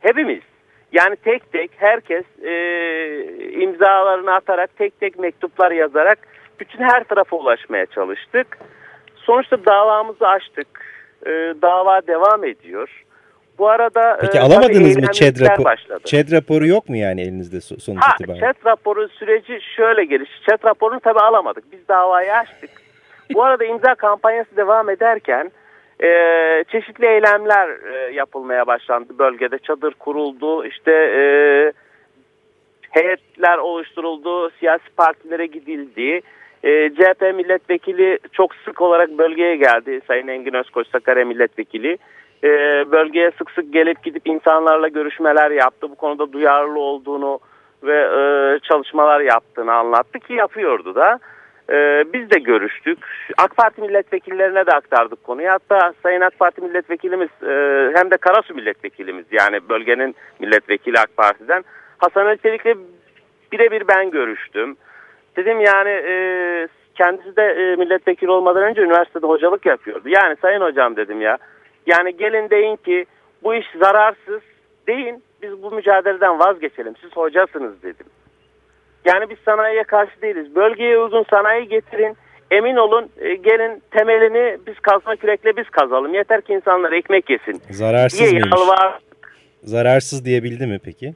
Hepimiz. 0.00 0.40
Yani 0.92 1.16
tek 1.16 1.52
tek 1.52 1.70
herkes 1.76 2.24
e, 2.42 2.52
imzalarını 3.50 4.34
atarak 4.34 4.76
tek 4.76 5.00
tek 5.00 5.18
mektuplar 5.18 5.70
yazarak 5.70 6.18
bütün 6.60 6.78
her 6.78 7.04
tarafa 7.04 7.36
ulaşmaya 7.36 7.86
çalıştık. 7.86 8.58
Sonuçta 9.16 9.64
davamızı 9.64 10.28
açtık. 10.28 10.66
E, 11.26 11.30
dava 11.62 12.06
devam 12.06 12.44
ediyor. 12.44 13.04
Bu 13.60 13.68
arada 13.68 14.18
Peki 14.20 14.38
e, 14.38 14.40
alamadınız 14.40 14.96
mı 14.96 15.06
ÇED, 15.12 15.22
eylemlikler 15.26 15.50
rapo 15.50 15.64
başladı. 15.64 16.00
ÇED 16.04 16.32
raporu 16.32 16.66
yok 16.66 16.88
mu 16.88 16.96
yani 16.96 17.20
elinizde 17.22 17.56
so- 17.56 17.80
sonuç 17.80 18.02
Ha, 18.02 18.12
itibariyle? 18.14 18.46
chat 18.46 18.66
raporu 18.66 19.08
süreci 19.08 19.58
şöyle 19.76 20.04
geliş. 20.04 20.30
Chat 20.50 20.64
raporunu 20.64 21.00
tabii 21.00 21.18
alamadık. 21.20 21.72
Biz 21.72 21.88
davayı 21.88 22.34
açtık. 22.34 22.70
Bu 23.34 23.44
arada 23.44 23.64
imza 23.64 23.94
kampanyası 23.94 24.56
devam 24.56 24.90
ederken 24.90 25.50
e, 26.02 26.08
çeşitli 26.72 27.06
eylemler 27.06 27.68
e, 27.92 28.12
yapılmaya 28.14 28.66
başlandı. 28.66 29.18
Bölgede 29.18 29.58
çadır 29.58 29.94
kuruldu. 29.94 30.64
İşte 30.66 30.92
e, 30.92 31.22
heyetler 32.90 33.58
oluşturuldu. 33.58 34.50
Siyasi 34.50 34.90
partilere 34.96 35.46
gidildi. 35.46 36.20
E, 36.64 36.90
CHP 36.94 37.22
milletvekili 37.34 38.18
çok 38.32 38.54
sık 38.54 38.80
olarak 38.80 39.10
bölgeye 39.18 39.56
geldi. 39.56 40.00
Sayın 40.06 40.28
Engin 40.28 40.54
Özkoç 40.54 40.88
Sakarya 40.88 41.24
milletvekili. 41.24 41.98
E, 42.44 42.48
bölgeye 42.92 43.30
sık 43.38 43.50
sık 43.50 43.72
gelip 43.72 44.02
gidip 44.02 44.26
insanlarla 44.26 44.88
görüşmeler 44.88 45.50
yaptı. 45.50 45.90
Bu 45.90 45.94
konuda 45.94 46.32
duyarlı 46.32 46.78
olduğunu 46.78 47.38
ve 47.82 47.98
e, 47.98 48.22
çalışmalar 48.58 49.20
yaptığını 49.20 49.72
anlattı 49.72 50.18
ki 50.18 50.32
yapıyordu 50.32 50.94
da. 50.94 51.18
E, 51.70 52.04
biz 52.12 52.30
de 52.30 52.38
görüştük. 52.38 52.98
AK 53.38 53.56
Parti 53.56 53.80
milletvekillerine 53.80 54.66
de 54.66 54.70
aktardık 54.70 55.24
konuyu. 55.24 55.50
Hatta 55.50 55.92
Sayın 56.02 56.20
AK 56.20 56.38
Parti 56.38 56.60
milletvekilimiz 56.60 57.28
e, 57.42 57.52
hem 57.94 58.10
de 58.10 58.16
Karasu 58.16 58.54
milletvekilimiz 58.54 59.24
yani 59.30 59.68
bölgenin 59.68 60.14
milletvekili 60.40 60.98
AK 60.98 61.16
Parti'den 61.16 61.64
Hasan 61.98 62.26
Ali 62.26 62.38
birebir 63.52 63.88
ben 63.88 64.10
görüştüm. 64.10 64.76
Dedim 65.36 65.60
yani 65.60 65.90
e, 65.90 66.14
kendisi 66.94 67.36
de 67.36 67.42
e, 67.42 67.76
milletvekili 67.76 68.30
olmadan 68.30 68.62
önce 68.62 68.82
üniversitede 68.82 69.26
hocalık 69.26 69.66
yapıyordu. 69.66 70.08
Yani 70.08 70.36
sayın 70.42 70.60
hocam 70.60 70.96
dedim 70.96 71.20
ya. 71.20 71.38
Yani 71.86 72.16
gelin 72.16 72.50
deyin 72.50 72.76
ki 72.76 73.06
bu 73.42 73.54
iş 73.54 73.66
zararsız 73.82 74.40
deyin 74.86 75.22
biz 75.42 75.62
bu 75.62 75.70
mücadeleden 75.70 76.38
vazgeçelim. 76.38 76.94
Siz 77.00 77.10
hocasınız 77.16 77.82
dedim. 77.82 78.06
Yani 79.04 79.30
biz 79.30 79.38
sanayiye 79.44 79.84
karşı 79.84 80.22
değiliz. 80.22 80.54
Bölgeye 80.54 80.98
uygun 80.98 81.24
sanayi 81.30 81.68
getirin. 81.68 82.16
Emin 82.50 82.76
olun 82.76 83.10
e, 83.20 83.34
gelin 83.34 83.82
temelini 83.90 84.58
biz 84.66 84.80
kazma 84.80 85.16
kürekle 85.16 85.56
biz 85.56 85.70
kazalım. 85.70 86.14
Yeter 86.14 86.40
ki 86.40 86.52
insanlar 86.52 86.92
ekmek 86.92 87.30
yesin. 87.30 87.62
Zararsız 87.70 88.20
diye 88.20 88.30
mıymış? 88.30 88.50
yalvar. 88.56 88.98
Zararsız 89.62 90.24
diyebildi 90.24 90.66
mi 90.66 90.78
peki? 90.84 91.14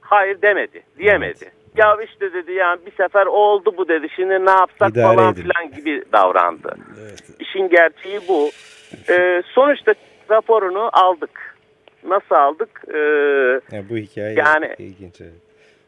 Hayır 0.00 0.42
demedi. 0.42 0.82
Diyemedi. 0.98 1.50
Ya 1.76 1.96
işte 2.04 2.32
dedi 2.32 2.52
yani 2.52 2.80
bir 2.86 2.92
sefer 2.92 3.26
oldu 3.26 3.74
bu 3.76 3.88
dedi. 3.88 4.06
Şimdi 4.16 4.46
ne 4.46 4.50
yapsak 4.50 4.90
İdare 4.90 5.04
falan 5.16 5.32
edin. 5.32 5.42
filan 5.42 5.70
gibi 5.76 6.02
davrandı. 6.12 6.76
İşin 7.40 7.68
gerçeği 7.68 8.20
bu. 8.28 8.50
Ee, 9.08 9.42
sonuçta 9.54 9.94
raporunu 10.30 10.90
aldık. 10.92 11.56
Nasıl 12.08 12.34
aldık? 12.34 12.82
Ee, 12.94 12.98
Ya 13.76 13.82
bu 13.90 13.96
hikaye 13.96 14.34
Yani- 14.34 14.74
ilginç. 14.78 15.20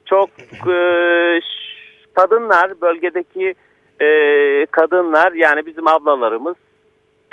çok 0.06 0.30
e, 0.68 1.40
kadınlar 2.14 2.80
bölgedeki 2.80 3.54
e, 4.00 4.06
kadınlar 4.70 5.32
yani 5.32 5.66
bizim 5.66 5.88
ablalarımız 5.88 6.56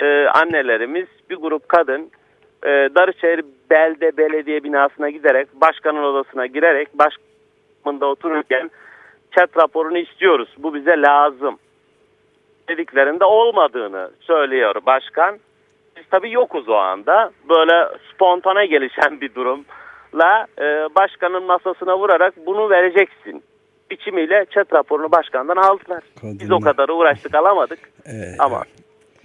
e, 0.00 0.26
annelerimiz 0.26 1.06
bir 1.30 1.36
grup 1.36 1.68
kadın 1.68 2.10
e, 2.64 2.68
Darıçayır 2.68 3.44
Belde 3.70 4.16
Belediye 4.16 4.64
binasına 4.64 5.10
giderek 5.10 5.48
başkanın 5.60 6.02
odasına 6.02 6.46
girerek 6.46 6.88
başkanında 6.98 8.06
otururken 8.06 8.70
chat 9.38 9.56
raporunu 9.56 9.98
istiyoruz 9.98 10.48
bu 10.58 10.74
bize 10.74 11.00
lazım 11.02 11.58
dediklerinde 12.68 13.24
olmadığını 13.24 14.10
söylüyor 14.20 14.74
başkan. 14.86 15.38
Biz 15.96 16.04
tabii 16.10 16.32
yokuz 16.32 16.68
o 16.68 16.74
anda. 16.74 17.30
Böyle 17.48 17.88
spontane 18.14 18.66
gelişen 18.66 19.20
bir 19.20 19.34
durumla 19.34 20.46
e, 20.58 20.64
başkanın 20.94 21.42
masasına 21.42 21.98
vurarak 21.98 22.34
bunu 22.46 22.70
vereceksin 22.70 23.42
biçimiyle 23.90 24.46
chat 24.50 24.72
raporunu 24.72 25.12
başkandan 25.12 25.56
aldılar. 25.56 26.02
Biz 26.22 26.50
o 26.50 26.60
Kadınlar. 26.60 26.76
kadar 26.76 26.88
uğraştık 26.88 27.34
alamadık 27.34 27.78
Evet. 28.06 28.34
ama 28.38 28.62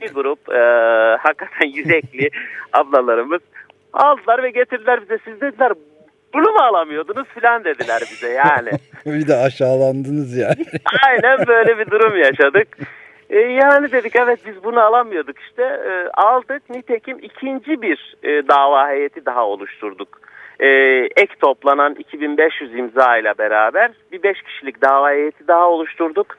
bir 0.01 0.13
grup 0.13 0.39
e, 0.53 0.59
hakikaten 1.21 1.67
yürekli 1.67 2.29
ablalarımız 2.73 3.41
aldılar 3.93 4.43
ve 4.43 4.49
getirdiler 4.49 5.01
bize. 5.01 5.17
Siz 5.25 5.41
dediler 5.41 5.71
bunu 6.33 6.51
mu 6.51 6.59
alamıyordunuz 6.59 7.27
filan 7.27 7.63
dediler 7.63 8.01
bize 8.11 8.29
yani. 8.29 8.69
Bir 9.05 9.27
de 9.27 9.35
aşağılandınız 9.35 10.37
yani. 10.37 10.65
Aynen 11.07 11.47
böyle 11.47 11.77
bir 11.77 11.91
durum 11.91 12.17
yaşadık. 12.17 12.67
E, 13.29 13.39
yani 13.39 13.91
dedik 13.91 14.15
evet 14.15 14.39
biz 14.45 14.63
bunu 14.63 14.79
alamıyorduk 14.79 15.39
işte 15.39 15.63
E, 15.63 16.09
aldık 16.13 16.69
nitekim 16.69 17.17
ikinci 17.21 17.81
bir 17.81 18.15
e, 18.23 18.47
dava 18.47 18.89
heyeti 18.89 19.25
daha 19.25 19.47
oluşturduk. 19.47 20.19
E, 20.59 20.67
ek 21.15 21.33
toplanan 21.41 21.95
2500 21.95 22.75
imza 22.75 23.17
ile 23.17 23.33
beraber 23.37 23.91
bir 24.11 24.23
5 24.23 24.41
kişilik 24.41 24.81
dava 24.81 25.09
heyeti 25.09 25.47
daha 25.47 25.69
oluşturduk. 25.69 26.37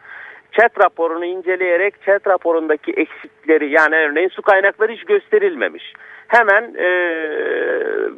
Chat 0.53 0.85
raporunu 0.85 1.25
inceleyerek 1.25 1.95
chat 2.07 2.27
raporundaki 2.27 2.93
eksikleri 2.93 3.71
yani 3.71 3.97
örneğin 3.97 4.29
su 4.29 4.43
kaynakları 4.43 4.93
hiç 4.93 5.05
gösterilmemiş. 5.05 5.93
Hemen 6.29 6.75
e, 6.79 6.89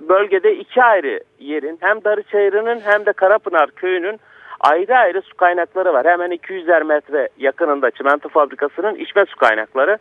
bölgede 0.08 0.56
iki 0.56 0.82
ayrı 0.82 1.20
yerin 1.38 1.78
hem 1.80 2.04
Darıçayırı'nın 2.04 2.80
hem 2.80 3.06
de 3.06 3.12
Karapınar 3.12 3.70
köyünün 3.70 4.20
ayrı 4.60 4.96
ayrı 4.96 5.22
su 5.22 5.36
kaynakları 5.36 5.92
var. 5.92 6.06
Hemen 6.06 6.30
200'er 6.30 6.84
metre 6.84 7.28
yakınında 7.38 7.90
çimento 7.90 8.28
fabrikasının 8.28 8.94
içme 8.94 9.24
su 9.26 9.36
kaynakları. 9.36 9.98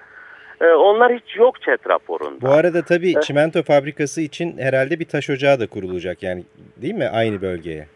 E, 0.62 0.68
onlar 0.68 1.14
hiç 1.14 1.36
yok 1.36 1.62
chat 1.62 1.90
raporunda. 1.90 2.42
Bu 2.42 2.52
arada 2.52 2.82
tabii 2.82 3.14
çimento 3.22 3.64
fabrikası 3.64 4.22
için 4.22 4.58
herhalde 4.58 5.00
bir 5.00 5.06
taş 5.06 5.30
ocağı 5.30 5.60
da 5.60 5.68
kurulacak 5.68 6.24
yani 6.24 6.44
değil 6.78 6.96
mi 6.96 7.10
aynı 7.14 7.42
bölgeye? 7.42 7.88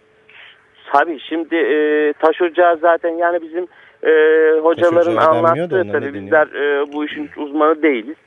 Tabii 0.93 1.19
şimdi 1.19 1.55
e, 1.55 2.13
taş 2.13 2.41
ocağı 2.41 2.77
zaten 2.77 3.09
yani 3.09 3.41
bizim 3.41 3.67
e, 4.03 4.11
hocaların 4.59 5.15
anlattığı 5.15 5.91
tabii 5.91 6.13
bizler 6.13 6.47
e, 6.47 6.93
bu 6.93 7.05
işin 7.05 7.29
uzmanı 7.37 7.81
değiliz. 7.81 8.17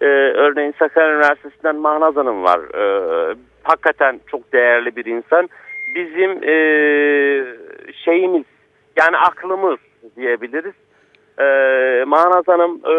E, 0.00 0.06
örneğin 0.06 0.74
Sakarya 0.78 1.14
Üniversitesi'nden 1.14 1.76
Mahnaz 1.76 2.16
Hanım 2.16 2.44
var. 2.44 2.60
E, 2.60 3.34
hakikaten 3.62 4.20
çok 4.26 4.52
değerli 4.52 4.96
bir 4.96 5.04
insan. 5.04 5.48
Bizim 5.94 6.30
e, 6.44 6.54
şeyimiz 8.04 8.44
yani 8.96 9.16
aklımız 9.16 9.78
diyebiliriz. 10.16 10.74
E, 11.38 11.44
Mahnaz 12.04 12.48
Hanım 12.48 12.76
e, 12.76 12.94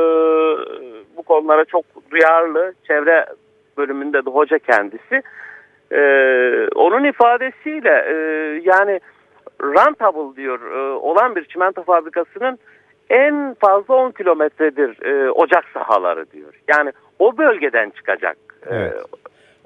bu 1.17 1.23
konulara 1.23 1.65
çok 1.65 1.85
duyarlı. 2.11 2.73
Çevre 2.87 3.25
bölümünde 3.77 4.25
de 4.25 4.29
hoca 4.29 4.59
kendisi. 4.59 5.21
E, 5.91 6.01
onun 6.75 7.03
ifadesiyle 7.03 8.05
e, 8.07 8.15
yani 8.63 8.99
rentable 9.63 10.35
diyor 10.35 10.71
e, 10.71 10.93
olan 10.93 11.35
bir 11.35 11.45
çimento 11.45 11.83
fabrikasının 11.83 12.59
en 13.09 13.53
fazla 13.53 13.93
10 13.93 14.11
kilometredir 14.11 15.05
e, 15.05 15.31
ocak 15.31 15.65
sahaları 15.73 16.31
diyor. 16.31 16.53
Yani 16.67 16.91
o 17.19 17.37
bölgeden 17.37 17.89
çıkacak. 17.89 18.37
E, 18.65 18.75
evet. 18.75 18.93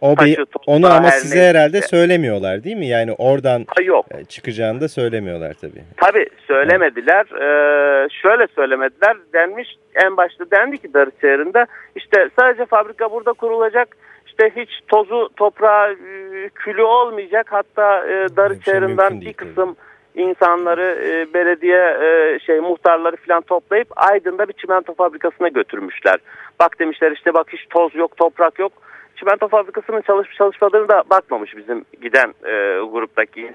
O 0.02 0.18
bir, 0.18 0.46
onu 0.68 0.88
ama 0.88 1.12
size 1.12 1.50
herhalde 1.50 1.78
işte. 1.78 1.88
söylemiyorlar 1.88 2.64
değil 2.64 2.78
mi? 2.78 2.88
Yani 2.88 3.14
oradan 3.18 3.66
ha, 3.68 3.84
yok. 3.84 4.06
E, 4.12 4.25
çıkacağını 4.25 4.82
da 4.82 4.88
söylemiyorlar 4.88 5.54
tabii. 5.54 5.84
Tabii 5.98 6.25
söylemediler. 6.48 7.25
Ee, 7.25 8.10
şöyle 8.22 8.48
söylemediler. 8.48 9.18
Denmiş 9.34 9.75
en 9.96 10.18
başta 10.18 10.52
dendi 10.52 10.78
ki 10.78 10.94
Darıçayırı'nda 10.94 11.66
işte 11.96 12.30
sadece 12.40 12.66
fabrika 12.66 13.12
burada 13.12 13.34
kurulacak. 13.34 13.98
İşte 14.28 14.52
hiç 14.56 14.70
tozu 14.88 15.30
toprağı 15.36 15.92
e, 15.92 16.50
külü 16.56 16.82
olmayacak. 16.82 17.48
Hatta 17.50 18.08
e, 18.08 18.28
Darıçayırı'ndan 18.38 19.10
şey 19.10 19.22
bir 19.22 19.34
kısım 19.34 19.75
insanları 20.16 20.98
e, 21.06 21.34
belediye 21.34 21.98
e, 22.02 22.40
şey 22.40 22.60
muhtarları 22.60 23.16
falan 23.16 23.42
toplayıp 23.42 23.88
Aydın'da 23.96 24.48
bir 24.48 24.54
çimento 24.54 24.94
fabrikasına 24.94 25.48
götürmüşler. 25.48 26.18
Bak 26.60 26.80
demişler 26.80 27.12
işte 27.12 27.34
bak 27.34 27.48
hiç 27.54 27.66
toz 27.70 27.96
yok 27.96 28.18
toprak 28.18 28.60
yok 28.60 28.72
çimento 29.16 29.48
fabrikasının 29.48 30.02
çalışıp 30.02 30.34
çalışmadığını 30.34 30.90
da 30.90 31.04
bakmamış 31.10 31.58
bizim 31.58 31.86
giden 32.02 32.34
e, 32.46 32.80
gruptaki. 32.92 33.54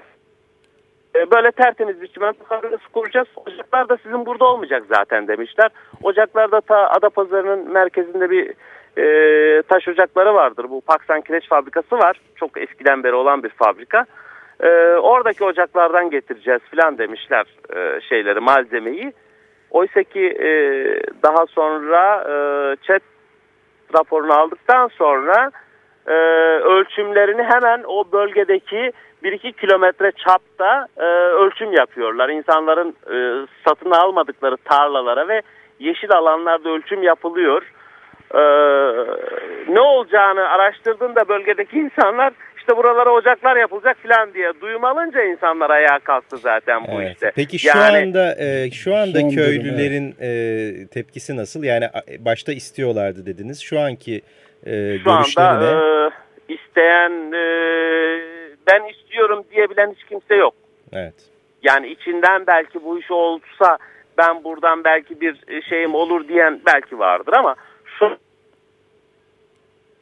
E, 1.15 1.31
böyle 1.31 1.51
tertemiz 1.51 2.01
bir 2.01 2.07
çimento 2.07 2.43
fabrikası 2.43 2.89
kuracağız. 2.93 3.27
Ocaklar 3.35 3.89
da 3.89 3.97
sizin 4.03 4.25
burada 4.25 4.45
olmayacak 4.45 4.83
zaten 4.89 5.27
demişler. 5.27 5.71
Ocaklarda 6.03 6.61
ta 6.61 6.89
Adapazarı'nın 6.89 7.71
merkezinde 7.71 8.29
bir 8.29 8.53
e, 8.97 9.61
taş 9.61 9.87
ocakları 9.87 10.33
vardır. 10.33 10.65
Bu 10.69 10.81
Paksan 10.81 11.21
Kireç 11.21 11.47
Fabrikası 11.49 11.97
var. 11.97 12.21
Çok 12.35 12.61
eskiden 12.61 13.03
beri 13.03 13.13
olan 13.13 13.43
bir 13.43 13.49
fabrika. 13.49 14.05
E, 14.59 14.69
oradaki 14.95 15.43
ocaklardan 15.43 16.09
getireceğiz 16.09 16.61
filan 16.71 16.97
demişler 16.97 17.45
e, 17.75 18.01
şeyleri 18.01 18.39
malzemeyi. 18.39 19.13
Oysa 19.71 20.03
ki 20.03 20.25
e, 20.39 20.49
daha 21.23 21.45
sonra 21.45 22.23
e, 22.29 22.35
chat 22.87 23.01
raporunu 23.93 24.33
aldıktan 24.33 24.87
sonra 24.87 25.51
e, 26.07 26.13
ölçümlerini 26.63 27.43
hemen 27.43 27.83
o 27.87 28.11
bölgedeki 28.11 28.91
1-2 29.23 29.53
kilometre 29.53 30.11
çapta 30.11 30.87
e, 30.97 31.05
ölçüm 31.31 31.73
yapıyorlar. 31.73 32.29
İnsanların 32.29 32.95
e, 33.13 33.47
satın 33.67 33.91
almadıkları 33.91 34.57
tarlalara 34.57 35.27
ve 35.27 35.41
yeşil 35.79 36.11
alanlarda 36.11 36.69
ölçüm 36.69 37.03
yapılıyor. 37.03 37.71
E, 38.33 38.41
ne 39.73 39.81
olacağını 39.81 40.49
araştırdığında 40.49 41.27
bölgedeki 41.27 41.79
insanlar 41.79 42.33
işte 42.61 42.77
buralara 42.77 43.09
ocaklar 43.09 43.55
yapılacak 43.55 43.97
falan 43.97 44.33
diye 44.33 44.51
duyum 44.61 44.83
alınca 44.83 45.23
insanlar 45.23 45.69
ayağa 45.69 45.99
kalktı 45.99 46.37
zaten 46.37 46.87
bu 46.87 47.01
evet. 47.01 47.13
işte. 47.13 47.31
Peki 47.35 47.59
şu 47.59 47.67
yani, 47.67 47.97
anda 47.97 48.35
e, 48.39 48.71
şu 48.71 48.95
anda 48.95 49.19
köylülerin 49.19 50.15
e, 50.21 50.87
tepkisi 50.87 51.37
nasıl? 51.37 51.63
Yani 51.63 51.89
başta 52.19 52.53
istiyorlardı 52.53 53.25
dediniz. 53.25 53.61
Şu 53.61 53.79
anki 53.79 54.21
e, 54.65 54.97
şu 55.03 55.41
anda 55.41 55.71
e, 56.47 56.53
isteyen 56.53 57.31
e, 57.31 57.45
ben 58.67 58.89
istiyorum 58.93 59.43
diyebilen 59.51 59.91
hiç 59.91 60.03
kimse 60.03 60.35
yok. 60.35 60.53
Evet. 60.93 61.15
Yani 61.63 61.87
içinden 61.87 62.47
belki 62.47 62.83
bu 62.83 62.99
iş 62.99 63.11
olsa 63.11 63.77
ben 64.17 64.43
buradan 64.43 64.83
belki 64.83 65.21
bir 65.21 65.35
şeyim 65.69 65.95
olur 65.95 66.27
diyen 66.27 66.61
belki 66.65 66.99
vardır 66.99 67.33
ama 67.33 67.55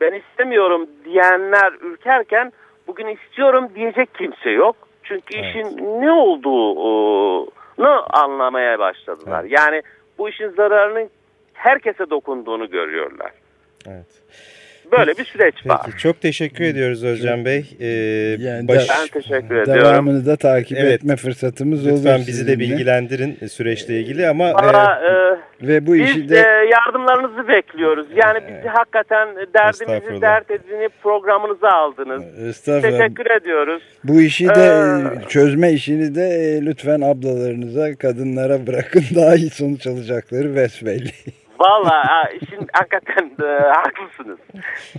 ben 0.02 0.14
istemiyorum 0.14 0.88
diyenler 1.06 1.74
ürkerken 1.82 2.52
bugün 2.88 3.08
istiyorum 3.08 3.70
diyecek 3.76 4.16
kimse 4.16 4.50
yok. 4.50 4.76
Çünkü 5.04 5.38
evet. 5.38 5.46
işin 5.46 5.78
ne 6.02 6.12
olduğunu 6.12 7.50
anlamaya 8.10 8.80
başladılar. 8.80 9.42
Evet. 9.42 9.52
Yani 9.58 9.82
bu 10.18 10.30
işin 10.30 10.50
zararının 10.50 11.10
herkese 11.54 12.10
dokunduğunu 12.10 12.70
görüyorlar. 12.70 13.32
Evet. 13.88 14.24
Böyle 14.92 15.18
bir 15.18 15.26
süreç 15.26 15.56
Peki, 15.56 15.70
var. 15.70 15.82
Çok 15.98 16.22
teşekkür 16.22 16.64
ediyoruz 16.64 17.04
Özcan 17.04 17.46
Bey. 17.46 17.66
Ee, 17.80 17.86
yani 18.40 18.68
baş... 18.68 18.90
Ben 18.90 19.08
teşekkür 19.22 19.56
ediyorum. 19.56 19.74
Devamını 19.74 20.26
da 20.26 20.36
takip 20.36 20.78
evet, 20.78 20.92
etme 20.92 21.16
fırsatımız 21.16 21.80
lütfen 21.80 21.92
olur. 21.92 22.00
Lütfen 22.00 22.28
bizi 22.28 22.48
de 22.48 22.60
bilgilendirin 22.60 23.48
süreçle 23.48 24.00
ilgili 24.00 24.28
ama... 24.28 24.54
Valla, 24.54 25.02
e, 25.04 25.66
e, 25.66 25.68
ve 25.68 25.88
bu 25.88 25.94
biz 25.94 26.10
işi 26.10 26.30
de... 26.30 26.36
e, 26.36 26.70
yardımlarınızı 26.72 27.48
bekliyoruz. 27.48 28.08
Yani 28.16 28.40
bizi 28.48 28.68
e, 28.68 28.70
hakikaten 28.70 29.28
derdimizi 29.54 30.22
dert 30.22 30.52
edinip 30.52 30.92
programınıza 31.04 31.70
aldınız. 31.70 32.24
Teşekkür 32.64 33.32
ediyoruz. 33.42 33.84
Bu 34.04 34.22
işi 34.22 34.50
de 34.50 34.70
ee, 34.70 35.28
çözme 35.28 35.72
işini 35.72 36.16
de 36.16 36.22
e, 36.22 36.66
lütfen 36.66 37.02
ablalarınıza, 37.02 37.96
kadınlara 37.96 38.68
bırakın. 38.68 39.04
Daha 39.16 39.36
iyi 39.36 39.50
sonuç 39.50 39.88
alacakları 39.88 40.56
besbelli. 40.56 41.12
Valla 41.60 42.30
işin 42.42 42.68
hakikaten 42.74 43.32
e, 43.44 43.70
haklısınız. 43.70 44.40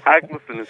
Haklısınız. 0.05 0.69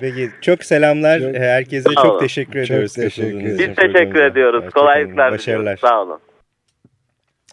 Peki 0.00 0.30
çok 0.40 0.64
selamlar. 0.64 1.20
Çok, 1.20 1.34
Herkese 1.34 1.94
çok 1.94 2.20
teşekkür 2.20 2.58
ediyoruz. 2.58 2.94
Çok 2.94 3.04
teşekkür 3.04 3.44
Biz 3.44 3.76
teşekkür 3.76 4.22
ediyoruz. 4.22 4.64
Kolaylıklar 4.74 5.32
Başarılar. 5.32 5.76
Sağ 5.76 6.02
olun. 6.02 6.20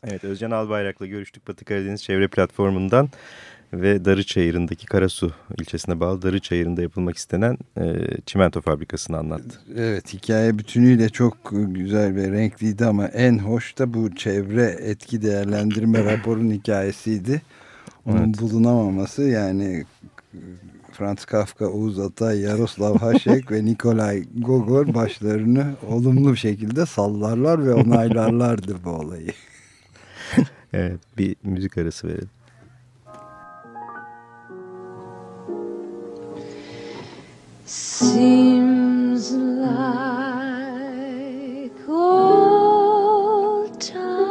Evet 0.07 0.23
Özcan 0.23 0.51
Albayrak'la 0.51 1.05
görüştük 1.05 1.47
Batı 1.47 1.65
Karadeniz 1.65 2.03
Çevre 2.03 2.27
Platformu'ndan 2.27 3.09
ve 3.73 4.05
Darıçayırı'ndaki 4.05 4.85
Karasu 4.85 5.31
ilçesine 5.59 5.99
bağlı 5.99 6.21
Darıçayırı'nda 6.21 6.81
yapılmak 6.81 7.17
istenen 7.17 7.57
e, 7.77 7.83
çimento 8.25 8.61
fabrikasını 8.61 9.17
anlattı. 9.17 9.59
Evet 9.77 10.13
hikaye 10.13 10.57
bütünüyle 10.57 11.09
çok 11.09 11.37
güzel 11.51 12.15
ve 12.15 12.31
renkliydi 12.31 12.85
ama 12.85 13.07
en 13.07 13.37
hoş 13.37 13.77
da 13.77 13.93
bu 13.93 14.15
çevre 14.15 14.63
etki 14.63 15.21
değerlendirme 15.21 16.03
raporun 16.03 16.51
hikayesiydi. 16.51 17.41
Onun 18.05 18.17
evet. 18.17 18.41
bulunamaması 18.41 19.23
yani 19.23 19.85
Franz 20.91 21.25
Kafka, 21.25 21.67
Oğuz 21.67 21.99
Atay, 21.99 22.39
Yaroslav 22.39 22.97
Haşek 22.97 23.51
ve 23.51 23.65
Nikolay 23.65 24.23
Gogol 24.35 24.93
başlarını 24.93 25.73
olumlu 25.87 26.31
bir 26.31 26.37
şekilde 26.37 26.85
sallarlar 26.85 27.65
ve 27.65 27.73
onaylarlardı 27.73 28.77
bu 28.83 28.89
olayı. 28.89 29.31
evet 30.73 30.99
bir 31.17 31.35
müzik 31.43 31.77
arası 31.77 32.07
verelim. 32.07 32.29
Seems 37.65 39.31
like 39.31 39.51
old 41.91 43.79
times 43.79 44.24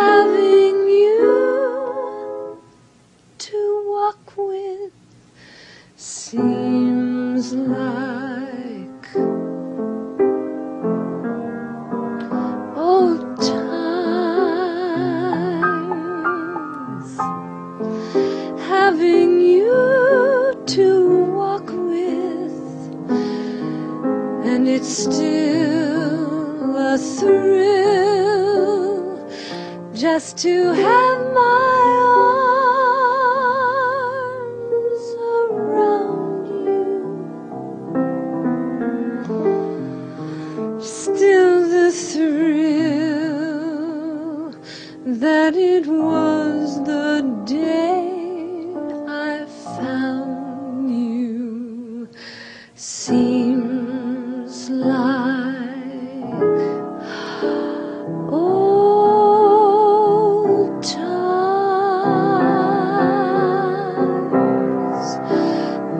having 0.00 0.88
you 0.88 2.60
to 3.38 3.84
walk 3.88 4.36
with 4.36 4.92
seems 5.96 7.52
like 7.54 8.25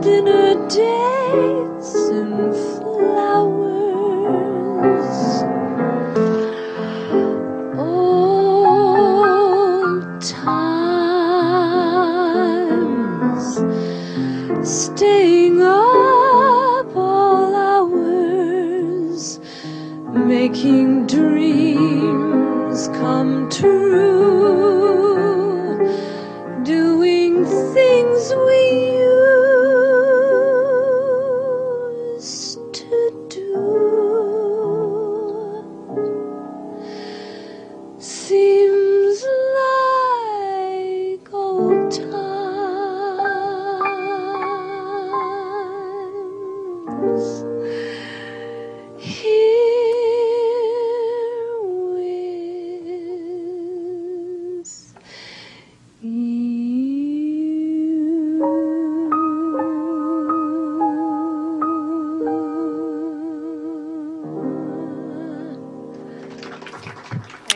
dinner 0.07 0.55
dates 0.69 1.95
and 2.19 2.56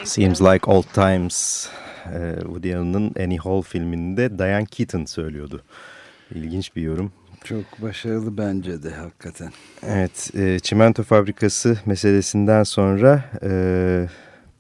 Seems 0.05 0.41
Like 0.41 0.71
Old 0.71 0.85
Times. 0.95 1.69
Woody 2.41 2.75
Allen'ın 2.75 3.15
Annie 3.21 3.39
Hall 3.39 3.63
filminde 3.63 4.39
Diane 4.39 4.65
Keaton 4.65 5.05
söylüyordu. 5.05 5.63
İlginç 6.35 6.77
bir 6.77 6.83
yorum. 6.83 7.13
Çok 7.45 7.83
başarılı 7.83 8.39
bence 8.39 8.83
de 8.83 8.91
hakikaten. 8.91 9.53
Evet, 9.83 10.31
e, 10.35 10.59
çimento 10.59 11.03
fabrikası 11.03 11.79
meselesinden 11.87 12.63
sonra 12.63 13.25
e, 13.43 14.07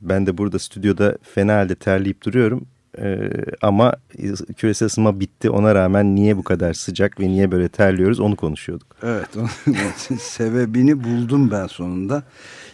ben 0.01 0.27
de 0.27 0.38
burada 0.38 0.59
stüdyoda 0.59 1.16
fena 1.23 1.55
halde 1.55 1.75
terleyip 1.75 2.25
duruyorum. 2.25 2.66
E, 3.00 3.30
ama 3.62 3.94
küresel 4.56 4.86
ısınma 4.86 5.20
bitti 5.20 5.50
ona 5.50 5.74
rağmen 5.74 6.16
niye 6.16 6.36
bu 6.36 6.42
kadar 6.42 6.74
sıcak 6.74 7.20
ve 7.20 7.28
niye 7.28 7.50
böyle 7.50 7.68
terliyoruz 7.68 8.20
onu 8.20 8.36
konuşuyorduk. 8.36 8.96
Evet, 9.02 9.28
sebebini 10.20 11.04
buldum 11.04 11.50
ben 11.50 11.66
sonunda. 11.66 12.22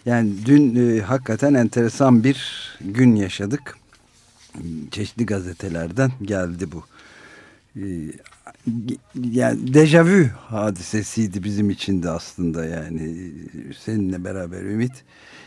Yani 0.05 0.31
dün 0.45 0.75
e, 0.75 1.01
hakikaten 1.01 1.53
enteresan 1.53 2.23
bir 2.23 2.69
gün 2.81 3.15
yaşadık. 3.15 3.77
Çeşitli 4.91 5.25
gazetelerden 5.25 6.11
geldi 6.21 6.71
bu. 6.71 6.83
E, 7.75 7.83
yani 9.31 9.73
dejavü 9.73 10.29
hadisesiydi 10.37 11.43
bizim 11.43 11.69
için 11.69 12.03
de 12.03 12.09
aslında 12.09 12.65
yani 12.65 13.31
seninle 13.79 14.23
beraber 14.23 14.61
Ümit. 14.61 15.03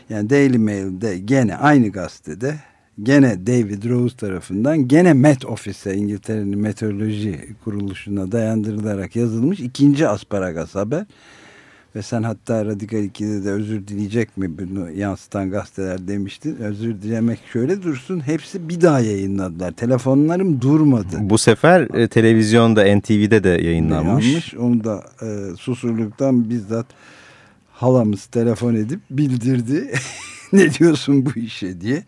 Yani 0.09 0.29
Daily 0.29 0.57
Mail'de 0.57 1.17
gene 1.17 1.55
aynı 1.55 1.89
gazetede 1.89 2.59
gene 3.03 3.47
David 3.47 3.89
Rose 3.89 4.17
tarafından 4.17 4.87
gene 4.87 5.13
Met 5.13 5.45
Office'e 5.45 5.95
İngiltere'nin 5.95 6.59
meteoroloji 6.59 7.55
kuruluşuna 7.63 8.31
dayandırılarak 8.31 9.15
yazılmış 9.15 9.59
ikinci 9.59 10.07
asparagas 10.07 10.75
haber. 10.75 11.05
Ve 11.95 12.01
sen 12.01 12.23
hatta 12.23 12.65
Radikal 12.65 12.97
2'de 12.97 13.45
de 13.45 13.51
özür 13.51 13.87
dileyecek 13.87 14.37
mi 14.37 14.57
bunu 14.57 14.91
yansıtan 14.91 15.51
gazeteler 15.51 16.07
demiştin. 16.07 16.55
Özür 16.55 17.01
dilemek 17.01 17.39
şöyle 17.53 17.83
dursun. 17.83 18.19
Hepsi 18.19 18.69
bir 18.69 18.81
daha 18.81 18.99
yayınladılar. 18.99 19.71
Telefonlarım 19.71 20.61
durmadı. 20.61 21.17
Bu 21.19 21.37
sefer 21.37 21.81
e, 21.93 22.07
televizyonda 22.07 22.95
NTV'de 22.97 23.43
de 23.43 23.49
yayınlanmış. 23.49 24.25
Yanmış. 24.25 24.55
Onu 24.55 24.83
da 24.83 25.03
e, 25.21 25.55
susurluktan 25.55 26.49
bizzat 26.49 26.85
halamız 27.71 28.25
telefon 28.25 28.75
edip 28.75 28.99
bildirdi. 29.09 29.91
ne 30.53 30.73
diyorsun 30.73 31.25
bu 31.25 31.39
işe 31.39 31.81
diye. 31.81 32.03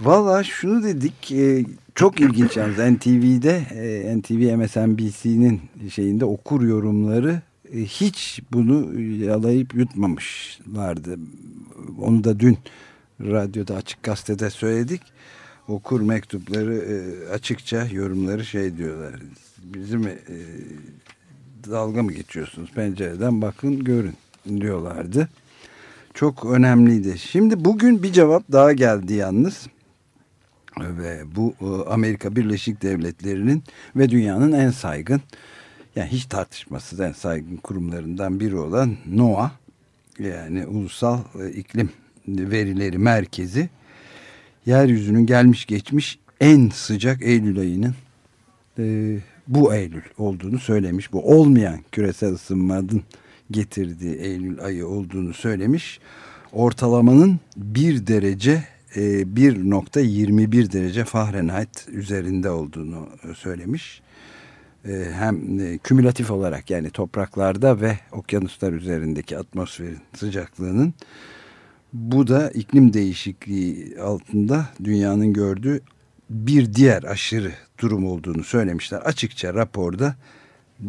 Valla 0.00 0.44
şunu 0.44 0.82
dedik 0.82 1.32
e, 1.32 1.64
çok 1.94 2.20
ilginç 2.20 2.56
yalnız 2.56 2.78
NTV'de 2.78 3.62
e, 3.74 4.18
NTV 4.18 4.56
MSNBC'nin 4.56 5.60
şeyinde 5.90 6.24
okur 6.24 6.62
yorumları 6.62 7.42
e, 7.74 7.78
hiç 7.78 8.40
bunu 8.52 9.00
yalayıp 9.00 9.74
yutmamışlardı. 9.74 11.18
Onu 12.00 12.24
da 12.24 12.40
dün 12.40 12.58
radyoda 13.20 13.74
açık 13.74 14.02
gazetede 14.02 14.50
söyledik. 14.50 15.02
Okur 15.68 16.00
mektupları 16.00 16.74
e, 16.74 17.28
açıkça 17.28 17.86
yorumları 17.92 18.44
şey 18.44 18.76
diyorlar. 18.76 19.14
Bizim 19.58 20.06
e, 20.06 20.16
dalga 21.70 22.02
mı 22.02 22.12
geçiyorsunuz 22.12 22.70
pencereden 22.72 23.42
bakın 23.42 23.84
görün 23.84 24.14
diyorlardı. 24.60 25.28
Çok 26.14 26.44
önemliydi. 26.44 27.18
Şimdi 27.18 27.64
bugün 27.64 28.02
bir 28.02 28.12
cevap 28.12 28.52
daha 28.52 28.72
geldi 28.72 29.14
yalnız. 29.14 29.66
Ve 30.80 31.22
bu 31.36 31.54
Amerika 31.88 32.36
Birleşik 32.36 32.82
Devletleri'nin 32.82 33.62
ve 33.96 34.10
dünyanın 34.10 34.52
en 34.52 34.70
saygın 34.70 35.20
yani 35.96 36.08
hiç 36.08 36.24
tartışmasız 36.24 37.00
en 37.00 37.12
saygın 37.12 37.56
kurumlarından 37.56 38.40
biri 38.40 38.56
olan 38.56 38.96
NOAA 39.06 39.52
yani 40.18 40.66
Ulusal 40.66 41.18
İklim 41.54 41.90
Verileri 42.28 42.98
Merkezi 42.98 43.68
yeryüzünün 44.66 45.26
gelmiş 45.26 45.66
geçmiş 45.66 46.18
en 46.40 46.68
sıcak 46.68 47.22
Eylül 47.22 47.58
ayının 47.58 47.94
e, 48.78 49.16
bu 49.48 49.74
Eylül 49.74 50.02
olduğunu 50.18 50.58
söylemiş. 50.58 51.12
Bu 51.12 51.38
olmayan 51.38 51.78
küresel 51.92 52.32
ısınmanın 52.32 53.02
getirdiği 53.50 54.14
Eylül 54.14 54.60
ayı 54.60 54.86
olduğunu 54.86 55.34
söylemiş. 55.34 56.00
Ortalamanın 56.52 57.40
bir 57.56 58.06
derece 58.06 58.64
1.21 58.94 60.72
derece 60.72 61.04
Fahrenheit 61.04 61.88
üzerinde 61.88 62.50
olduğunu 62.50 63.08
söylemiş. 63.36 64.02
Hem 65.12 65.58
kümülatif 65.78 66.30
olarak 66.30 66.70
yani 66.70 66.90
topraklarda 66.90 67.80
ve 67.80 67.98
okyanuslar 68.12 68.72
üzerindeki 68.72 69.38
atmosferin 69.38 69.98
sıcaklığının 70.16 70.94
bu 71.92 72.26
da 72.26 72.50
iklim 72.50 72.92
değişikliği 72.92 74.00
altında 74.00 74.68
dünyanın 74.84 75.32
gördüğü 75.32 75.80
bir 76.30 76.74
diğer 76.74 77.02
aşırı 77.02 77.52
durum 77.80 78.06
olduğunu 78.06 78.44
söylemişler. 78.44 78.98
Açıkça 78.98 79.54
raporda 79.54 80.16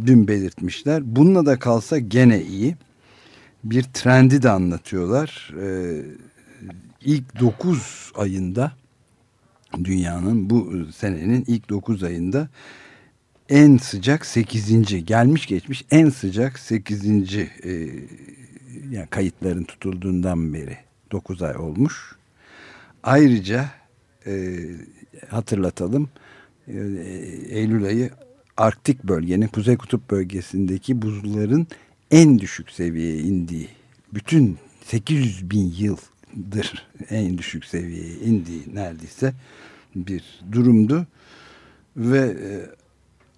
dün 0.06 0.28
belirtmişler. 0.28 1.16
Bununla 1.16 1.46
da 1.46 1.60
kalsa 1.60 1.98
gene 2.00 2.42
iyi. 2.44 2.76
Bir 3.64 3.84
trendi 3.84 4.44
de 4.44 4.50
anlatıyorlar. 4.50 5.54
Ee, 5.62 6.02
ilk 7.06 7.40
9 7.40 8.12
ayında 8.16 8.72
dünyanın 9.84 10.50
bu 10.50 10.86
senenin 10.96 11.44
ilk 11.48 11.70
9 11.70 12.04
ayında 12.04 12.50
en 13.50 13.78
sıcak 13.78 14.26
8. 14.26 15.06
gelmiş 15.06 15.46
geçmiş 15.46 15.86
en 15.92 16.10
sıcak 16.10 16.60
8. 16.60 17.06
E, 17.06 17.48
yani 18.90 19.08
kayıtların 19.10 19.64
tutulduğundan 19.64 20.54
beri 20.54 20.78
9 21.12 21.42
ay 21.42 21.58
olmuş. 21.58 22.16
Ayrıca 23.04 23.70
e, 24.26 24.60
hatırlatalım 25.30 26.10
e, 26.68 26.78
Eylül 27.50 27.86
ayı 27.86 28.10
Arktik 28.58 29.04
bölgenin 29.04 29.48
Kuzey 29.48 29.78
Kutup 29.78 30.12
bölgesindeki 30.12 31.02
buzulların 31.02 31.68
en 32.12 32.40
düşük 32.40 32.72
seviyeye 32.72 33.18
indiği 33.18 33.70
bütün 34.14 34.58
800 34.86 35.50
bin 35.50 35.72
yıldır 36.36 36.88
en 37.10 37.38
düşük 37.38 37.66
seviyeye 37.66 38.16
indiği 38.16 38.64
neredeyse 38.74 39.34
bir 39.96 40.24
durumdu. 40.52 41.08
Ve 41.98 42.20
e, 42.20 42.52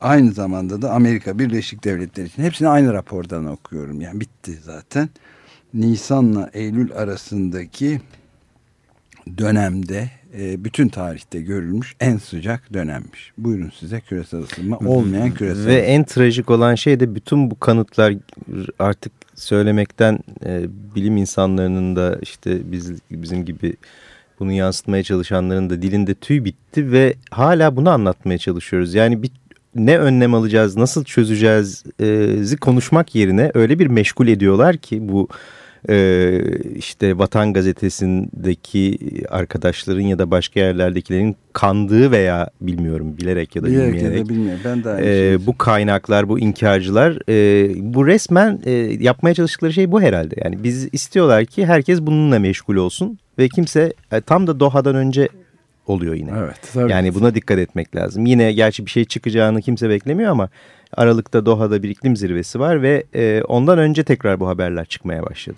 aynı 0.02 0.32
zamanda 0.32 0.82
da 0.82 0.92
Amerika 0.92 1.40
Birleşik 1.40 1.84
Devletleri 1.84 2.28
için 2.28 2.44
hepsini 2.44 2.68
aynı 2.68 2.94
rapordan 2.94 3.46
okuyorum. 3.46 4.02
Yani 4.02 4.20
bitti 4.20 4.60
zaten. 4.64 5.10
Nisan'la 5.74 6.50
Eylül 6.54 6.94
arasındaki 6.94 8.02
dönemde 9.38 10.10
e, 10.38 10.64
bütün 10.64 10.88
tarihte 10.88 11.42
görülmüş 11.42 11.96
en 12.00 12.18
sıcak 12.18 12.74
dönemmiş. 12.74 13.32
Buyurun 13.38 13.72
size 13.80 14.02
küresel 14.02 14.40
ısınma 14.40 14.78
olmayan 14.78 15.34
küresel 15.34 15.66
Ve 15.66 15.76
en 15.76 16.04
trajik 16.04 16.50
olan 16.50 16.76
şey 16.76 17.00
de 17.00 17.16
bütün 17.16 17.52
bu 17.52 17.60
kanıtlar 17.60 18.14
artık 18.80 19.12
söylemekten 19.38 20.20
e, 20.46 20.66
bilim 20.96 21.18
insanlarının 21.18 21.96
da 21.96 22.20
işte 22.22 22.72
biz 22.72 22.92
bizim 23.12 23.46
gibi 23.46 23.74
bunu 24.40 24.52
yansıtmaya 24.52 25.04
çalışanların 25.04 25.70
da 25.70 25.82
dilinde 25.82 26.14
tüy 26.14 26.44
bitti 26.46 26.92
ve 26.92 27.14
hala 27.32 27.76
bunu 27.76 27.90
anlatmaya 27.90 28.38
çalışıyoruz. 28.38 28.94
Yani 28.94 29.24
bir 29.24 29.32
ne 29.76 29.98
önlem 29.98 30.34
alacağız, 30.34 30.78
nasıl 30.78 31.04
çözeceğiz 31.04 31.84
e, 32.02 32.58
konuşmak 32.62 33.16
yerine 33.16 33.52
öyle 33.54 33.80
bir 33.80 33.88
meşgul 33.88 34.28
ediyorlar 34.28 34.78
ki 34.78 35.10
bu 35.10 35.28
e, 35.90 36.42
işte 36.76 37.18
Vatan 37.18 37.54
Gazetesi'ndeki 37.54 38.98
arkadaşların 39.30 40.02
ya 40.02 40.20
da 40.20 40.32
başka 40.32 40.60
yerlerdekilerin 40.60 41.36
kandığı 41.54 42.12
veya 42.12 42.50
bilmiyorum 42.62 43.18
bilerek 43.18 43.56
ya 43.56 43.64
da 43.64 43.68
Bilerek 43.68 43.88
ya 43.88 43.94
bilmeyerek 43.94 44.26
da 44.26 44.30
bilmiyorum. 44.30 44.62
Ben 44.66 44.84
de 44.84 44.90
aynı 44.90 45.06
e, 45.06 45.46
bu 45.46 45.58
kaynaklar, 45.58 46.30
bu 46.30 46.40
inkarcılar 46.40 47.18
e, 47.30 47.70
bu 47.94 48.08
resmen 48.08 48.60
e, 48.66 48.72
yapmaya 49.00 49.34
çalıştıkları 49.34 49.74
şey 49.74 49.92
bu 49.92 50.02
herhalde. 50.02 50.36
Yani 50.44 50.64
biz 50.64 50.90
istiyorlar 50.92 51.46
ki 51.46 51.66
herkes 51.66 52.02
bununla 52.02 52.40
meşgul 52.40 52.76
olsun 52.76 53.20
ve 53.40 53.50
kimse 53.50 53.94
e, 54.12 54.22
tam 54.22 54.48
da 54.48 54.60
Doha'dan 54.60 54.96
önce 54.96 55.30
oluyor 55.88 56.16
yine. 56.16 56.32
Evet. 56.40 56.60
Tabii. 56.74 56.92
Yani 56.92 57.16
buna 57.16 57.36
dikkat 57.36 57.60
etmek 57.60 57.96
lazım. 57.96 58.26
Yine 58.26 58.54
gerçi 58.54 58.86
bir 58.86 58.92
şey 58.92 59.06
çıkacağını 59.06 59.62
kimse 59.62 59.90
beklemiyor 59.90 60.32
ama 60.32 60.50
Aralık'ta 60.94 61.46
Doha'da 61.46 61.84
bir 61.84 61.90
iklim 61.90 62.18
zirvesi 62.18 62.60
var 62.60 62.82
ve 62.82 63.04
e, 63.16 63.42
ondan 63.42 63.80
önce 63.80 64.04
tekrar 64.04 64.40
bu 64.40 64.48
haberler 64.48 64.86
çıkmaya 64.86 65.24
başladı. 65.24 65.58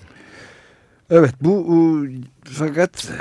Evet 1.12 1.34
bu 1.42 1.76
e, 1.76 1.78
fakat 2.44 3.12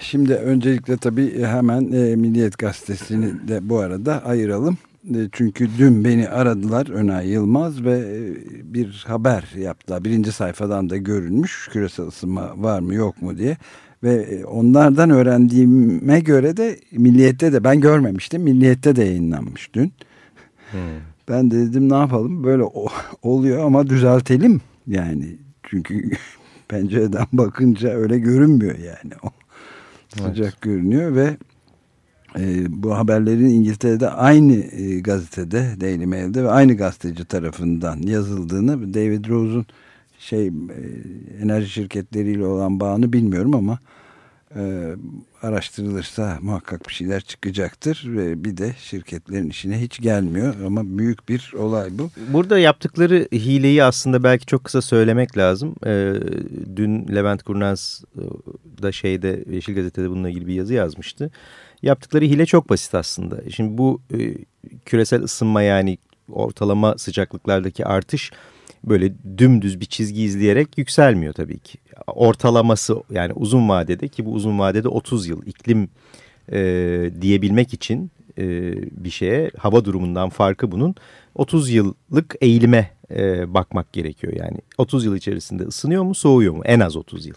şimdi 0.00 0.34
öncelikle 0.34 0.96
tabii 0.96 1.44
hemen 1.44 1.92
e, 1.92 2.16
Milliyet 2.16 2.58
Gazetesi'ni 2.58 3.48
de 3.48 3.68
bu 3.68 3.78
arada 3.78 4.24
ayıralım. 4.24 4.78
E, 5.14 5.18
çünkü 5.32 5.68
dün 5.78 6.04
beni 6.04 6.28
aradılar 6.28 6.90
Önay 6.90 7.28
Yılmaz 7.28 7.84
ve 7.84 7.98
e, 7.98 8.34
bir 8.74 9.04
haber 9.06 9.52
yaptılar. 9.58 10.04
Birinci 10.04 10.32
sayfadan 10.32 10.90
da 10.90 10.96
görünmüş 10.96 11.68
küresel 11.72 12.06
ısınma 12.06 12.52
var 12.56 12.80
mı 12.80 12.94
yok 12.94 13.22
mu 13.22 13.38
diye. 13.38 13.56
Ve 14.02 14.14
e, 14.14 14.44
onlardan 14.44 15.10
öğrendiğime 15.10 16.20
göre 16.20 16.56
de 16.56 16.78
Milliyet'te 16.92 17.52
de 17.52 17.64
ben 17.64 17.80
görmemiştim. 17.80 18.42
Milliyet'te 18.42 18.96
de 18.96 19.04
yayınlanmış 19.04 19.74
dün. 19.74 19.92
Ben 21.28 21.50
de 21.50 21.56
dedim 21.56 21.90
ne 21.90 21.96
yapalım 21.96 22.44
böyle 22.44 22.62
oluyor 23.22 23.64
ama 23.66 23.86
düzeltelim 23.86 24.60
yani. 24.86 25.36
Çünkü 25.62 26.10
pencereden 26.68 27.26
bakınca 27.32 27.88
öyle 27.88 28.18
görünmüyor 28.18 28.78
yani. 28.78 29.12
O 29.22 29.28
sıcak 30.08 30.60
görünüyor 30.60 31.14
ve 31.14 31.36
e, 32.38 32.66
bu 32.82 32.96
haberlerin 32.96 33.48
İngiltere'de 33.48 34.10
aynı 34.10 34.54
e, 34.54 35.00
gazetede 35.00 35.80
Daily 35.80 36.06
Mail'de 36.06 36.44
ve 36.44 36.50
aynı 36.50 36.76
gazeteci 36.76 37.24
tarafından 37.24 38.02
yazıldığını 38.02 38.94
David 38.94 39.28
Rose'un 39.28 39.66
şey 40.18 40.46
e, 40.46 40.50
enerji 41.42 41.68
şirketleriyle 41.68 42.46
olan 42.46 42.80
bağını 42.80 43.12
bilmiyorum 43.12 43.54
ama 43.54 43.78
e, 44.56 44.94
araştırılırsa 45.42 46.38
muhakkak 46.42 46.88
bir 46.88 46.94
şeyler 46.94 47.20
çıkacaktır 47.20 48.04
ve 48.06 48.44
bir 48.44 48.56
de 48.56 48.74
şirketlerin 48.78 49.50
işine 49.50 49.80
hiç 49.80 50.00
gelmiyor 50.00 50.54
ama 50.66 50.98
büyük 50.98 51.28
bir 51.28 51.52
olay 51.58 51.88
bu. 51.92 52.10
Burada 52.28 52.58
yaptıkları 52.58 53.28
hileyi 53.32 53.84
aslında 53.84 54.22
belki 54.22 54.46
çok 54.46 54.64
kısa 54.64 54.82
söylemek 54.82 55.38
lazım. 55.38 55.74
Ee, 55.86 56.14
dün 56.76 57.08
Levent 57.14 57.42
Kurnaz 57.42 58.04
e, 58.16 58.22
da 58.82 58.92
şeyde 58.92 59.44
Yeşil 59.50 59.74
Gazete'de 59.74 60.10
bununla 60.10 60.28
ilgili 60.28 60.46
bir 60.46 60.54
yazı 60.54 60.74
yazmıştı. 60.74 61.30
Yaptıkları 61.82 62.24
hile 62.24 62.46
çok 62.46 62.70
basit 62.70 62.94
aslında. 62.94 63.50
Şimdi 63.50 63.78
bu 63.78 64.00
e, 64.14 64.34
küresel 64.84 65.22
ısınma 65.22 65.62
yani 65.62 65.98
ortalama 66.28 66.98
sıcaklıklardaki 66.98 67.86
artış 67.86 68.32
böyle 68.86 69.12
dümdüz 69.38 69.80
bir 69.80 69.86
çizgi 69.86 70.22
izleyerek 70.22 70.78
yükselmiyor 70.78 71.32
tabii 71.32 71.58
ki. 71.58 71.78
Ortalaması 72.06 72.96
yani 73.10 73.32
uzun 73.32 73.68
vadede 73.68 74.08
ki 74.08 74.24
bu 74.26 74.32
uzun 74.32 74.58
vadede 74.58 74.88
30 74.88 75.26
yıl 75.26 75.46
iklim 75.46 75.88
e, 76.52 77.10
diyebilmek 77.20 77.74
için 77.74 78.10
e, 78.38 78.44
bir 79.04 79.10
şeye 79.10 79.50
hava 79.58 79.84
durumundan 79.84 80.28
farkı 80.28 80.72
bunun 80.72 80.94
30 81.34 81.70
yıllık 81.70 82.34
eğilime 82.40 82.90
e, 83.10 83.54
bakmak 83.54 83.92
gerekiyor. 83.92 84.32
Yani 84.32 84.58
30 84.78 85.04
yıl 85.04 85.16
içerisinde 85.16 85.62
ısınıyor 85.62 86.02
mu 86.02 86.14
soğuyor 86.14 86.54
mu 86.54 86.62
en 86.64 86.80
az 86.80 86.96
30 86.96 87.26
yıl. 87.26 87.34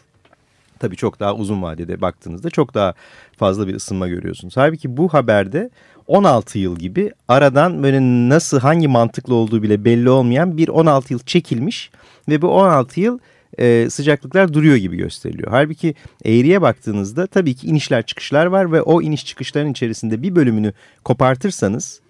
Tabii 0.80 0.96
çok 0.96 1.20
daha 1.20 1.36
uzun 1.36 1.62
vadede 1.62 2.02
baktığınızda 2.02 2.50
çok 2.50 2.74
daha 2.74 2.94
fazla 3.38 3.68
bir 3.68 3.76
ısınma 3.76 4.08
görüyorsunuz. 4.08 4.58
Halbuki 4.58 4.98
bu 4.98 5.14
haberde 5.14 5.70
16 6.10 6.60
yıl 6.60 6.76
gibi 6.76 7.12
aradan 7.28 7.84
böyle 7.84 8.00
nasıl 8.30 8.60
hangi 8.60 8.88
mantıklı 8.88 9.36
olduğu 9.36 9.64
bile 9.64 9.86
belli 9.86 10.10
olmayan 10.10 10.58
bir 10.58 10.68
16 10.68 11.14
yıl 11.14 11.20
çekilmiş 11.20 11.92
ve 12.30 12.42
bu 12.42 12.48
16 12.48 13.00
yıl 13.00 13.20
e, 13.58 13.90
sıcaklıklar 13.90 14.54
duruyor 14.54 14.76
gibi 14.76 14.98
gösteriliyor. 14.98 15.52
Halbuki 15.52 15.96
eğriye 16.26 16.62
baktığınızda 16.62 17.28
tabii 17.28 17.54
ki 17.54 17.68
inişler 17.68 18.06
çıkışlar 18.06 18.46
var 18.46 18.72
ve 18.72 18.82
o 18.82 19.02
iniş 19.02 19.26
çıkışların 19.26 19.72
içerisinde 19.72 20.22
bir 20.22 20.36
bölümünü 20.36 20.74
kopartırsanız 21.04 22.02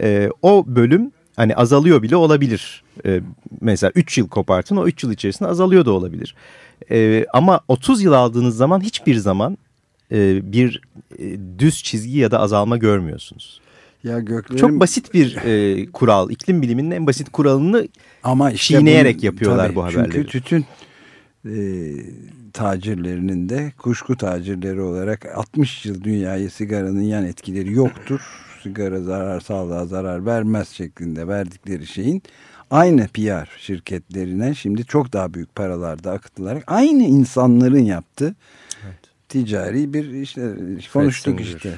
e, 0.00 0.30
o 0.42 0.64
bölüm 0.66 1.12
hani 1.36 1.56
azalıyor 1.56 2.02
bile 2.02 2.16
olabilir. 2.16 2.82
E, 3.06 3.20
mesela 3.60 3.92
3 3.94 4.18
yıl 4.18 4.28
kopartın 4.28 4.76
o 4.76 4.86
3 4.86 5.04
yıl 5.04 5.12
içerisinde 5.12 5.48
azalıyor 5.48 5.84
da 5.84 5.92
olabilir. 5.92 6.34
E, 6.90 7.26
ama 7.32 7.60
30 7.68 8.02
yıl 8.02 8.12
aldığınız 8.12 8.56
zaman 8.56 8.80
hiçbir 8.80 9.16
zaman 9.16 9.58
e, 10.12 10.52
bir 10.52 10.80
e, 11.18 11.36
düz 11.58 11.82
çizgi 11.82 12.18
ya 12.18 12.30
da 12.30 12.40
azalma 12.40 12.76
görmüyorsunuz. 12.76 13.60
Ya 14.04 14.18
göklerin 14.20 14.60
Çok 14.60 14.70
basit 14.80 15.14
bir 15.14 15.36
e, 15.36 15.86
kural. 15.92 16.30
iklim 16.30 16.62
biliminin 16.62 16.90
en 16.90 17.06
basit 17.06 17.32
kuralını 17.32 17.88
ama 18.22 18.50
işte 18.50 18.78
çiğneyerek 18.78 19.16
bunu- 19.18 19.24
yapıyorlar 19.26 19.66
tabii, 19.66 19.76
bu 19.76 19.84
haberleri. 19.84 20.12
Çünkü 20.12 20.26
tütün 20.26 20.64
e, 21.44 21.54
tacirlerinin 22.52 23.48
de 23.48 23.72
kuşku 23.78 24.16
tacirleri 24.16 24.80
olarak 24.80 25.26
60 25.36 25.86
yıl 25.86 26.04
dünyayı 26.04 26.50
sigaranın 26.50 27.02
yan 27.02 27.24
etkileri 27.26 27.72
yoktur. 27.72 28.20
Sigara 28.62 29.00
zarar 29.02 29.40
sağlığa 29.40 29.86
zarar 29.86 30.26
vermez 30.26 30.68
şeklinde 30.68 31.28
verdikleri 31.28 31.86
şeyin 31.86 32.22
aynı 32.70 33.08
PR 33.08 33.48
şirketlerine 33.58 34.54
şimdi 34.54 34.84
çok 34.84 35.12
daha 35.12 35.34
büyük 35.34 35.54
paralarda 35.54 36.12
akıtılarak 36.12 36.64
aynı 36.66 37.02
insanların 37.02 37.84
yaptığı 37.84 38.34
ticari 39.30 39.94
bir 39.94 40.10
işte 40.10 40.54
konuştuk 40.92 41.40
Singer. 41.40 41.56
işte. 41.56 41.74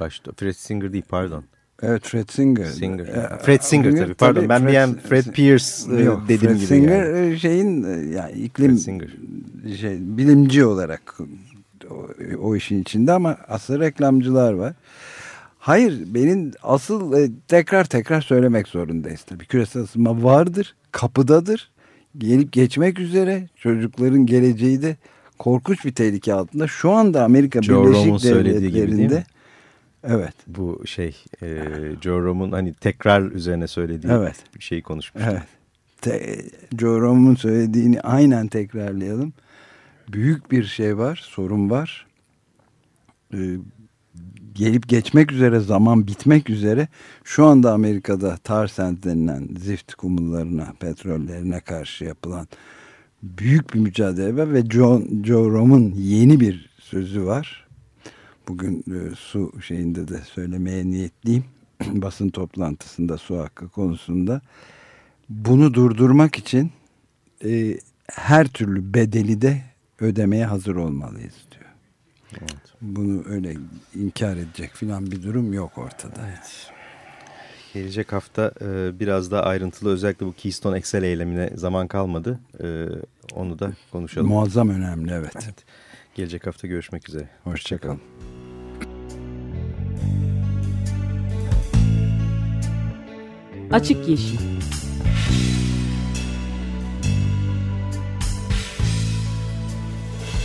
başta 0.00 0.32
Fred 0.36 0.52
Singer 0.54 0.92
değil 0.92 1.04
pardon. 1.08 1.44
Evet 1.82 2.02
Fred 2.04 2.28
Singer. 2.28 2.64
Singer. 2.64 3.06
Ee, 3.06 3.38
Fred 3.42 3.60
Singer 3.60 3.96
tabii 3.96 4.14
pardon. 4.14 4.48
Ben 4.48 4.66
bir 4.66 4.74
an 4.74 4.98
Fred 5.08 5.24
Pierce 5.24 5.64
e, 5.96 6.02
Yok, 6.02 6.22
dediğim 6.28 6.40
Fred 6.40 6.56
gibi. 6.56 6.66
Singer 6.66 7.04
yani. 7.14 7.34
e, 7.34 7.38
şeyin 7.38 7.82
e, 7.82 8.14
yani 8.16 8.32
iklim 8.32 8.70
Fred 8.70 8.78
Singer. 8.78 9.10
şey 9.80 9.96
bilimci 10.00 10.64
olarak 10.64 11.18
o, 11.90 12.08
o 12.40 12.56
işin 12.56 12.82
içinde 12.82 13.12
ama 13.12 13.36
asıl 13.48 13.80
reklamcılar 13.80 14.52
var. 14.52 14.74
Hayır 15.58 16.02
benim 16.14 16.50
asıl 16.62 17.12
e, 17.12 17.30
tekrar 17.48 17.84
tekrar 17.84 18.20
söylemek 18.20 18.68
zorundayız 18.68 19.22
tabii. 19.22 19.46
Küresel 19.46 19.82
ısınma 19.82 20.22
vardır, 20.22 20.74
kapıdadır. 20.92 21.70
Gelip 22.18 22.52
geçmek 22.52 22.98
üzere 22.98 23.48
çocukların 23.56 24.26
geleceği 24.26 24.82
de 24.82 24.96
korkunç 25.38 25.84
bir 25.84 25.92
tehlike 25.94 26.34
altında. 26.34 26.66
Şu 26.66 26.90
anda 26.90 27.24
Amerika 27.24 27.62
Joe 27.62 27.86
Birleşik? 27.86 28.34
Devletleri'nde 28.34 29.24
evet 30.04 30.34
Bu 30.46 30.82
şey 30.86 31.16
e, 31.42 31.62
Joe 32.00 32.20
Roman 32.20 32.52
hani 32.52 32.74
tekrar 32.74 33.22
üzerine 33.22 33.66
söylediği 33.66 34.12
Evet. 34.12 34.36
bir 34.56 34.64
şeyi 34.64 34.82
konuşmuş. 34.82 35.24
Evet. 35.30 35.42
Te, 36.00 36.38
Joe 36.78 37.00
Roman'ın 37.00 37.34
söylediğini 37.34 38.00
aynen 38.00 38.46
tekrarlayalım. 38.46 39.32
Büyük 40.08 40.50
bir 40.50 40.64
şey 40.64 40.98
var, 40.98 41.20
sorun 41.24 41.70
var. 41.70 42.06
Ee, 43.34 43.38
gelip 44.54 44.88
geçmek 44.88 45.32
üzere, 45.32 45.60
zaman 45.60 46.06
bitmek 46.06 46.50
üzere. 46.50 46.88
Şu 47.24 47.46
anda 47.46 47.72
Amerika'da 47.72 48.36
tar 48.36 48.68
denilen 48.78 49.48
zift 49.58 49.94
kumullarına, 49.94 50.74
petrollerine 50.80 51.60
karşı 51.60 52.04
yapılan 52.04 52.48
büyük 53.24 53.74
bir 53.74 53.78
mücadele 53.78 54.36
var. 54.36 54.52
Ve 54.52 54.62
John, 54.66 55.22
Joe 55.24 55.50
Roman 55.50 55.92
yeni 55.96 56.40
bir 56.40 56.70
sözü 56.78 57.24
var. 57.24 57.66
Bugün 58.48 58.84
e, 58.88 59.14
su 59.14 59.52
şeyinde 59.62 60.08
de 60.08 60.20
söylemeye 60.20 60.86
niyetliyim. 60.86 61.44
Basın 61.86 62.28
toplantısında 62.28 63.18
su 63.18 63.38
hakkı 63.38 63.68
konusunda 63.68 64.40
bunu 65.28 65.74
durdurmak 65.74 66.38
için 66.38 66.72
e, 67.44 67.78
her 68.12 68.46
türlü 68.48 68.94
bedeli 68.94 69.42
de 69.42 69.62
ödemeye 70.00 70.46
hazır 70.46 70.76
olmalıyız 70.76 71.34
diyor. 71.50 71.64
Bunu 72.80 73.22
öyle 73.28 73.56
inkar 73.94 74.36
edecek 74.36 74.74
filan 74.74 75.10
bir 75.10 75.22
durum 75.22 75.52
yok 75.52 75.78
ortada. 75.78 76.20
Gelecek 77.74 78.12
hafta 78.12 78.52
e, 78.60 79.00
biraz 79.00 79.30
daha 79.30 79.42
ayrıntılı 79.42 79.90
özellikle 79.90 80.26
bu 80.26 80.32
Keystone 80.32 80.78
XL 80.78 81.02
eylemine 81.02 81.50
zaman 81.54 81.88
kalmadı. 81.88 82.40
E, 82.62 82.86
onu 83.34 83.58
da 83.58 83.72
konuşalım. 83.92 84.28
Muazzam 84.28 84.70
önemli 84.70 85.12
evet. 85.12 85.64
Gelecek 86.14 86.46
hafta 86.46 86.66
görüşmek 86.66 87.08
üzere. 87.08 87.28
Hoşçakalın. 87.44 88.00
Açık 93.72 94.08
Yeşil 94.08 94.38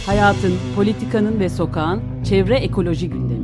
Hayatın, 0.05 0.53
politikanın 0.75 1.39
ve 1.39 1.49
sokağın 1.49 2.23
çevre 2.23 2.55
ekoloji 2.55 3.09
gündemi. 3.09 3.38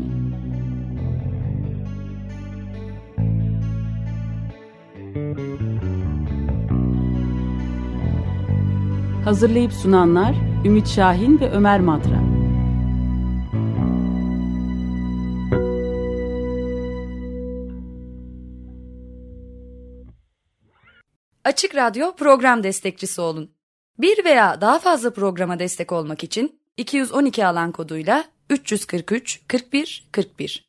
Hazırlayıp 9.26 9.74
sunanlar 9.74 10.36
Ümit 10.66 10.88
Şahin 10.88 11.40
ve 11.40 11.52
Ömer 11.52 11.80
Madra. 11.80 12.22
Açık 21.44 21.76
Radyo 21.76 22.16
program 22.16 22.64
destekçisi 22.64 23.22
olun. 23.22 23.52
Bir 24.00 24.26
veya 24.26 24.62
daha 24.62 24.80
fazla 24.80 25.14
programa 25.14 25.60
destek 25.60 25.92
olmak 25.92 26.24
için 26.24 26.60
212 26.78 27.48
alan 27.48 27.72
koduyla 27.72 28.24
343 28.50 29.42
41 29.48 30.08
41 30.12 30.65